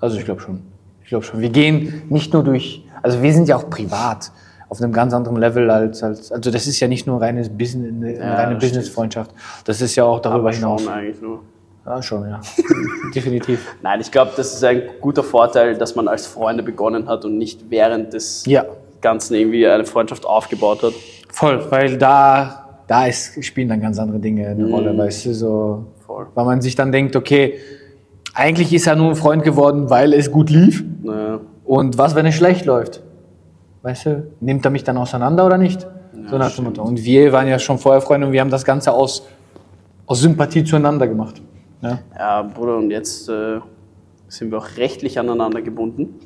Also 0.01 0.19
ich 0.19 0.25
glaube 0.25 0.41
schon. 0.41 0.62
Ich 1.03 1.09
glaube 1.09 1.25
schon. 1.25 1.41
Wir 1.41 1.49
gehen 1.51 2.03
nicht 2.11 2.33
nur 2.35 2.45
durch, 2.45 2.85
also 3.03 3.23
wir 3.23 3.33
sind 3.33 3.49
ja 3.49 3.57
auch 3.57 3.69
privat 3.71 4.31
auf 4.69 4.83
einem 4.83 4.93
ganz 4.93 5.14
anderen 5.14 5.38
Level 5.38 5.71
als, 5.71 6.03
als 6.03 6.31
also 6.31 6.51
das 6.51 6.67
ist 6.67 6.79
ja 6.81 6.88
nicht 6.88 7.07
nur 7.07 7.21
reines 7.23 7.49
Business, 7.49 7.91
eine 7.91 8.19
Ja, 8.19 8.35
reine 8.35 8.57
Business-Freundschaft. 8.57 9.31
Das 9.64 9.81
ist 9.81 9.97
ja 9.97 10.05
auch 10.05 10.21
darüber 10.21 10.49
Aber 10.49 10.53
hinaus. 10.53 10.83
schon 10.83 10.93
eigentlich 10.93 11.23
nur. 11.23 11.41
Ja, 11.87 12.03
schon, 12.03 12.29
ja. 12.29 12.38
Definitiv. 13.14 13.67
Nein, 13.83 14.03
ich 14.03 14.11
glaube, 14.12 14.33
das 14.37 14.53
ist 14.53 14.62
ein 14.62 14.83
guter 15.01 15.25
Vorteil, 15.25 15.79
dass 15.79 15.95
man 15.97 16.07
als 16.07 16.27
Freunde 16.27 16.62
begonnen 16.62 17.09
hat 17.09 17.25
und 17.25 17.38
nicht 17.38 17.71
während 17.71 18.12
des 18.12 18.45
Ja, 18.45 18.67
Ganzen 19.01 19.35
irgendwie 19.37 19.67
eine 19.67 19.87
Freundschaft 19.87 20.27
aufgebaut 20.27 20.83
hat. 20.83 20.93
voll, 21.31 21.64
weil 21.71 21.97
da, 21.97 22.67
da 22.88 23.07
ist, 23.07 23.44
spielen 23.44 23.68
dann 23.68 23.81
ganz 23.81 23.98
andere 23.98 24.18
Dinge 24.18 24.48
eine 24.48 24.68
Rolle, 24.68 24.96
weißt 24.98 25.27
du, 25.27 25.35
so. 25.35 25.85
Voll. 26.07 26.27
Weil 26.35 26.44
man 26.44 26.61
sich 26.61 26.74
dann 26.74 26.90
denkt, 26.90 27.14
okay, 27.14 27.55
eigentlich 28.35 28.72
ist 28.72 28.87
er 28.87 28.96
nur 28.96 29.11
ein 29.11 29.14
Freund 29.16 29.44
geworden, 29.44 29.90
weil 29.90 30.12
es 30.14 30.31
gut 30.33 30.51
lief. 30.51 30.83
Naja, 31.03 31.40
Und 31.64 31.98
was, 31.98 32.14
wenn 32.14 32.27
es 32.27 32.35
schlecht 32.35 32.64
läuft? 32.66 33.03
Weißt 33.83 34.07
du, 34.07 34.27
nimmt 34.40 34.64
er 34.64 34.70
mich 34.70 34.83
dann 34.85 34.96
auseinander 34.96 35.46
oder 35.46 35.59
nicht? 35.59 35.87
so 36.31 36.37
nach 36.37 36.55
dem 36.55 36.64
Motto. 36.64 36.83
Und 36.83 37.03
wir 37.05 37.33
waren 37.33 37.46
ja 37.48 37.59
schon 37.59 37.79
vorher 37.79 38.01
Freunde 38.03 38.27
und 38.27 38.33
wir 38.35 38.40
haben 38.40 38.51
das 38.51 38.64
Ganze 38.64 38.92
aus, 38.92 39.27
aus 40.05 40.20
Sympathie 40.20 40.62
zueinander 40.64 41.07
gemacht. 41.07 41.40
Ja? 41.81 42.01
ja, 42.18 42.42
Bruder, 42.42 42.77
und 42.77 42.90
jetzt 42.90 43.29
äh, 43.31 43.61
sind 44.27 44.51
wir 44.51 44.59
auch 44.59 44.66
rechtlich 44.77 45.18
aneinander 45.18 45.62
gebunden. 45.62 46.16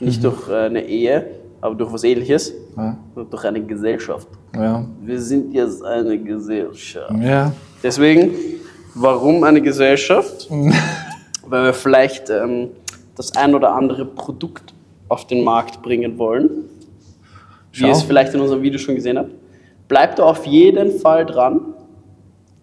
Nicht 0.00 0.18
Mhm. 0.20 0.22
durch 0.22 0.48
äh, 0.48 0.64
eine 0.66 0.82
Ehe, 0.84 1.26
aber 1.60 1.74
durch 1.76 1.92
was 1.92 2.02
ähnliches. 2.04 2.52
Ja. 2.76 2.96
Durch 3.14 3.44
eine 3.44 3.60
Gesellschaft. 3.62 4.26
Ja. 4.54 4.84
Wir 5.02 5.20
sind 5.20 5.52
jetzt 5.52 5.82
eine 5.84 6.18
Gesellschaft. 6.18 7.12
ja. 7.20 7.52
Deswegen, 7.82 8.30
warum 8.94 9.44
eine 9.44 9.60
Gesellschaft? 9.60 10.48
Weil 11.46 11.64
wir 11.64 11.74
vielleicht 11.74 12.30
ähm, 12.30 12.70
das 13.16 13.36
ein 13.36 13.54
oder 13.54 13.74
andere 13.74 14.06
Produkt 14.06 14.72
auf 15.08 15.26
den 15.26 15.44
Markt 15.44 15.82
bringen 15.82 16.18
wollen. 16.18 16.50
Wie 17.72 17.80
Schau. 17.80 17.86
ihr 17.86 17.92
es 17.92 18.02
vielleicht 18.02 18.34
in 18.34 18.40
unserem 18.40 18.62
Video 18.62 18.78
schon 18.78 18.94
gesehen 18.94 19.18
habt. 19.18 19.30
Bleibt 19.88 20.20
auf 20.20 20.46
jeden 20.46 20.98
Fall 21.00 21.26
dran 21.26 21.60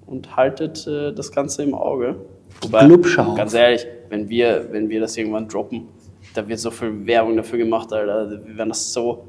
und 0.07 0.35
haltet 0.35 0.87
äh, 0.87 1.13
das 1.13 1.31
Ganze 1.31 1.63
im 1.63 1.73
Auge. 1.73 2.15
Wobei, 2.61 2.85
Clubschau. 2.85 3.35
ganz 3.35 3.53
ehrlich, 3.53 3.85
wenn 4.09 4.27
wir, 4.29 4.67
wenn 4.71 4.89
wir 4.89 4.99
das 4.99 5.15
irgendwann 5.17 5.47
droppen, 5.47 5.87
da 6.33 6.47
wird 6.47 6.59
so 6.59 6.71
viel 6.71 7.05
Werbung 7.05 7.37
dafür 7.37 7.59
gemacht, 7.59 7.91
Alter. 7.93 8.29
Wir 8.45 8.57
werden 8.57 8.69
das 8.69 8.91
so, 8.91 9.25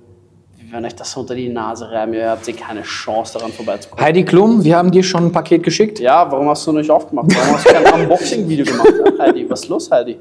werden 0.72 0.86
euch 0.86 0.94
das 0.94 1.14
unter 1.16 1.34
die 1.34 1.48
Nase 1.50 1.90
reiben. 1.90 2.14
Ihr 2.14 2.30
habt 2.30 2.48
eh 2.48 2.52
keine 2.54 2.82
Chance 2.82 3.34
daran 3.34 3.52
vorbeizukommen. 3.52 4.02
Heidi 4.02 4.24
Klum, 4.24 4.64
wir 4.64 4.76
haben 4.76 4.90
dir 4.90 5.02
schon 5.02 5.26
ein 5.26 5.32
Paket 5.32 5.62
geschickt. 5.62 6.00
Ja, 6.00 6.30
warum 6.32 6.48
hast 6.48 6.66
du 6.66 6.72
nicht 6.72 6.90
aufgemacht? 6.90 7.26
Warum 7.36 7.54
hast 7.56 7.68
du 7.68 7.72
kein 7.74 8.00
Unboxing-Video 8.02 8.64
gemacht, 8.64 8.88
Heidi? 9.18 9.48
Was 9.50 9.60
ist 9.64 9.68
los, 9.68 9.90
Heidi? 9.90 10.18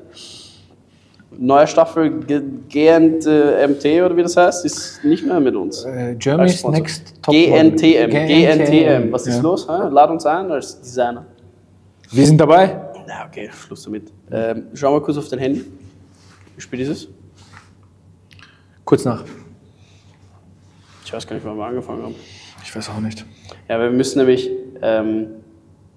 Neue 1.38 1.66
Staffel 1.66 2.12
GNT 2.20 3.26
oder 3.26 4.18
wie 4.18 4.24
das 4.24 4.36
heißt, 4.36 4.66
ist 4.66 5.04
nicht 5.06 5.26
mehr 5.26 5.40
mit 5.40 5.56
uns. 5.56 5.86
Äh, 5.86 6.16
Germany's. 6.20 6.68
Next 6.68 7.14
Top. 7.22 7.34
GNTM, 7.34 8.10
GNTM. 8.10 9.12
Was 9.14 9.26
ist 9.28 9.38
Ja. 9.38 9.42
los? 9.42 9.66
Hä? 9.68 9.88
Lad 9.90 10.10
uns 10.10 10.26
ein 10.26 10.52
als 10.52 10.82
Designer. 10.82 11.26
Wir 12.12 12.26
sind 12.28 12.38
dabei. 12.38 12.78
Na, 13.08 13.26
okay, 13.26 13.50
Schluss 13.54 13.84
damit. 13.84 14.12
Ähm, 14.30 14.64
schau 14.74 14.92
mal 14.92 15.02
kurz 15.02 15.18
auf 15.18 15.30
dein 15.30 15.40
Handy. 15.40 15.64
Wie 16.56 16.62
spät 16.62 16.82
ist 16.82 16.90
es? 16.90 17.08
Kurz 18.84 19.06
nach. 19.06 19.24
Ich 21.06 21.14
weiß 21.14 21.28
gar 21.28 21.36
nicht, 21.36 21.46
wann 21.46 21.58
wir 21.58 21.66
angefangen 21.66 22.04
haben. 22.04 22.16
Ich 22.64 22.76
weiß 22.76 22.90
auch 22.90 23.00
nicht. 23.00 23.26
Ja, 23.68 23.80
wir 23.80 23.90
müssen 23.90 24.20
nämlich, 24.20 24.50
ähm, 24.82 25.28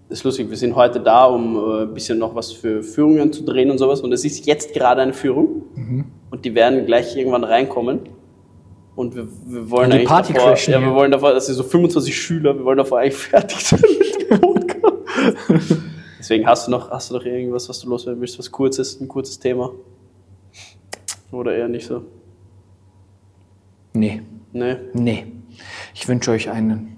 das 0.08 0.18
ist 0.18 0.24
lustig, 0.24 0.50
wir 0.50 0.56
sind 0.56 0.74
heute 0.74 1.00
da, 1.00 1.26
um 1.26 1.56
äh, 1.56 1.82
ein 1.82 1.94
bisschen 1.94 2.18
noch 2.18 2.34
was 2.34 2.52
für 2.52 2.82
Führungen 2.82 3.32
zu 3.32 3.44
drehen 3.44 3.70
und 3.70 3.78
sowas. 3.78 4.00
Und 4.00 4.12
es 4.12 4.24
ist 4.24 4.46
jetzt 4.46 4.72
gerade 4.72 5.02
eine 5.02 5.12
Führung. 5.12 5.62
Und 6.30 6.44
die 6.44 6.54
werden 6.54 6.86
gleich 6.86 7.16
irgendwann 7.16 7.44
reinkommen. 7.44 8.00
Und 8.96 9.14
wir, 9.14 9.26
wir 9.46 9.70
wollen 9.70 9.86
Und 9.86 9.92
eigentlich 9.92 10.08
Party 10.08 10.32
davor, 10.32 10.50
crashen 10.50 10.72
ja, 10.72 10.80
wir 10.80 10.94
wollen 10.94 11.10
davor, 11.10 11.32
das 11.32 11.46
sind 11.46 11.56
so 11.56 11.64
25 11.64 12.16
Schüler, 12.16 12.56
wir 12.56 12.64
wollen 12.64 12.78
davor 12.78 13.00
eigentlich 13.00 13.16
fertig 13.16 13.58
sein 13.58 13.80
mit 13.80 14.30
dem 14.30 14.40
Podcast. 14.40 15.76
Deswegen 16.18 16.46
hast 16.46 16.66
du 16.66 16.70
noch, 16.70 16.90
hast 16.90 17.10
du 17.10 17.14
noch 17.14 17.24
irgendwas, 17.24 17.68
was 17.68 17.80
du 17.80 17.88
loswerden 17.88 18.20
willst, 18.20 18.38
was 18.38 18.50
kurzes, 18.50 19.00
ein 19.00 19.08
kurzes 19.08 19.38
Thema? 19.38 19.72
Oder 21.32 21.56
eher 21.56 21.68
nicht 21.68 21.86
so? 21.86 22.02
Nee. 23.92 24.22
Nee. 24.54 24.76
Nee. 24.94 25.26
Ich 25.94 26.08
wünsche 26.08 26.30
euch 26.30 26.48
einen, 26.48 26.96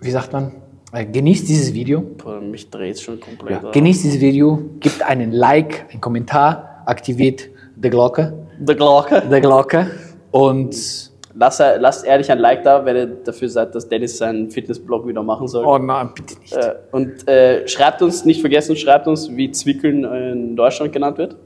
wie 0.00 0.10
sagt 0.10 0.32
man, 0.32 0.52
äh, 0.92 1.04
genießt 1.06 1.48
dieses 1.48 1.72
Video. 1.74 2.00
Boah, 2.02 2.40
mich 2.40 2.70
dreht 2.70 3.00
schon 3.00 3.18
komplett. 3.18 3.62
Ja, 3.62 3.70
genießt 3.70 4.04
dieses 4.04 4.20
Video, 4.20 4.62
gebt 4.78 5.02
einen 5.02 5.32
Like, 5.32 5.86
einen 5.90 6.00
Kommentar, 6.00 6.82
aktiviert 6.86 7.48
die 7.76 7.90
Glocke, 7.90 8.32
Der 8.60 8.74
Glocke. 8.76 9.22
die 9.30 9.40
Glocke 9.40 9.90
und 10.30 11.10
Lasst, 11.34 11.60
lasst 11.78 12.04
ehrlich 12.04 12.30
ein 12.30 12.40
Like 12.40 12.62
da, 12.62 12.84
wenn 12.84 12.94
ihr 12.94 13.06
dafür 13.06 13.48
seid, 13.48 13.74
dass 13.74 13.88
Dennis 13.88 14.18
seinen 14.18 14.50
Fitnessblog 14.50 15.06
wieder 15.08 15.22
machen 15.22 15.48
soll. 15.48 15.64
oh 15.64 15.78
nein, 15.78 16.10
bitte 16.14 16.38
nicht. 16.38 16.52
Äh, 16.54 16.74
und 16.90 17.26
äh, 17.26 17.66
schreibt 17.66 18.02
uns, 18.02 18.26
nicht 18.26 18.42
vergessen, 18.42 18.76
schreibt 18.76 19.06
uns, 19.06 19.34
wie 19.34 19.50
Zwickeln 19.50 20.04
in 20.04 20.56
Deutschland 20.56 20.92
genannt 20.92 21.16
wird. 21.16 21.36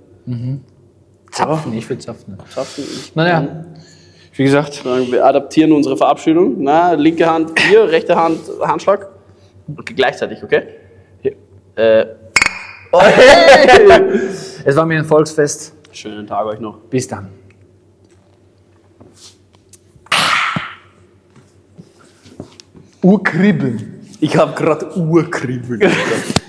Zapfen, 1.31 1.73
ich 1.75 1.89
will 1.89 1.99
zapfen. 1.99 2.37
Ich- 2.79 3.15
Naja, 3.15 3.65
wie 4.37 4.45
gesagt. 4.45 4.85
Wir 4.85 5.25
adaptieren 5.25 5.73
unsere 5.73 5.97
Verabschiedung. 5.97 6.63
Na, 6.63 6.93
linke 6.93 7.27
Hand 7.27 7.59
hier, 7.59 7.85
rechte 7.91 8.17
Hand 8.17 8.41
Handschlag. 8.61 9.09
Gleichzeitig, 9.85 10.43
okay? 10.43 10.63
Äh. 11.75 12.07
Oh, 12.93 13.01
hey. 13.01 13.67
es 14.65 14.77
war 14.77 14.87
mir 14.87 14.99
ein 14.99 15.05
Volksfest. 15.05 15.75
Schönen 15.91 16.27
Tag 16.27 16.47
euch 16.47 16.61
noch. 16.61 16.79
Bis 16.91 17.09
dann. 17.09 17.29
Urkribbeln. 23.03 24.01
Ich 24.21 24.37
habe 24.37 24.55
gerade 24.55 24.97
Urkribbeln. 24.97 25.81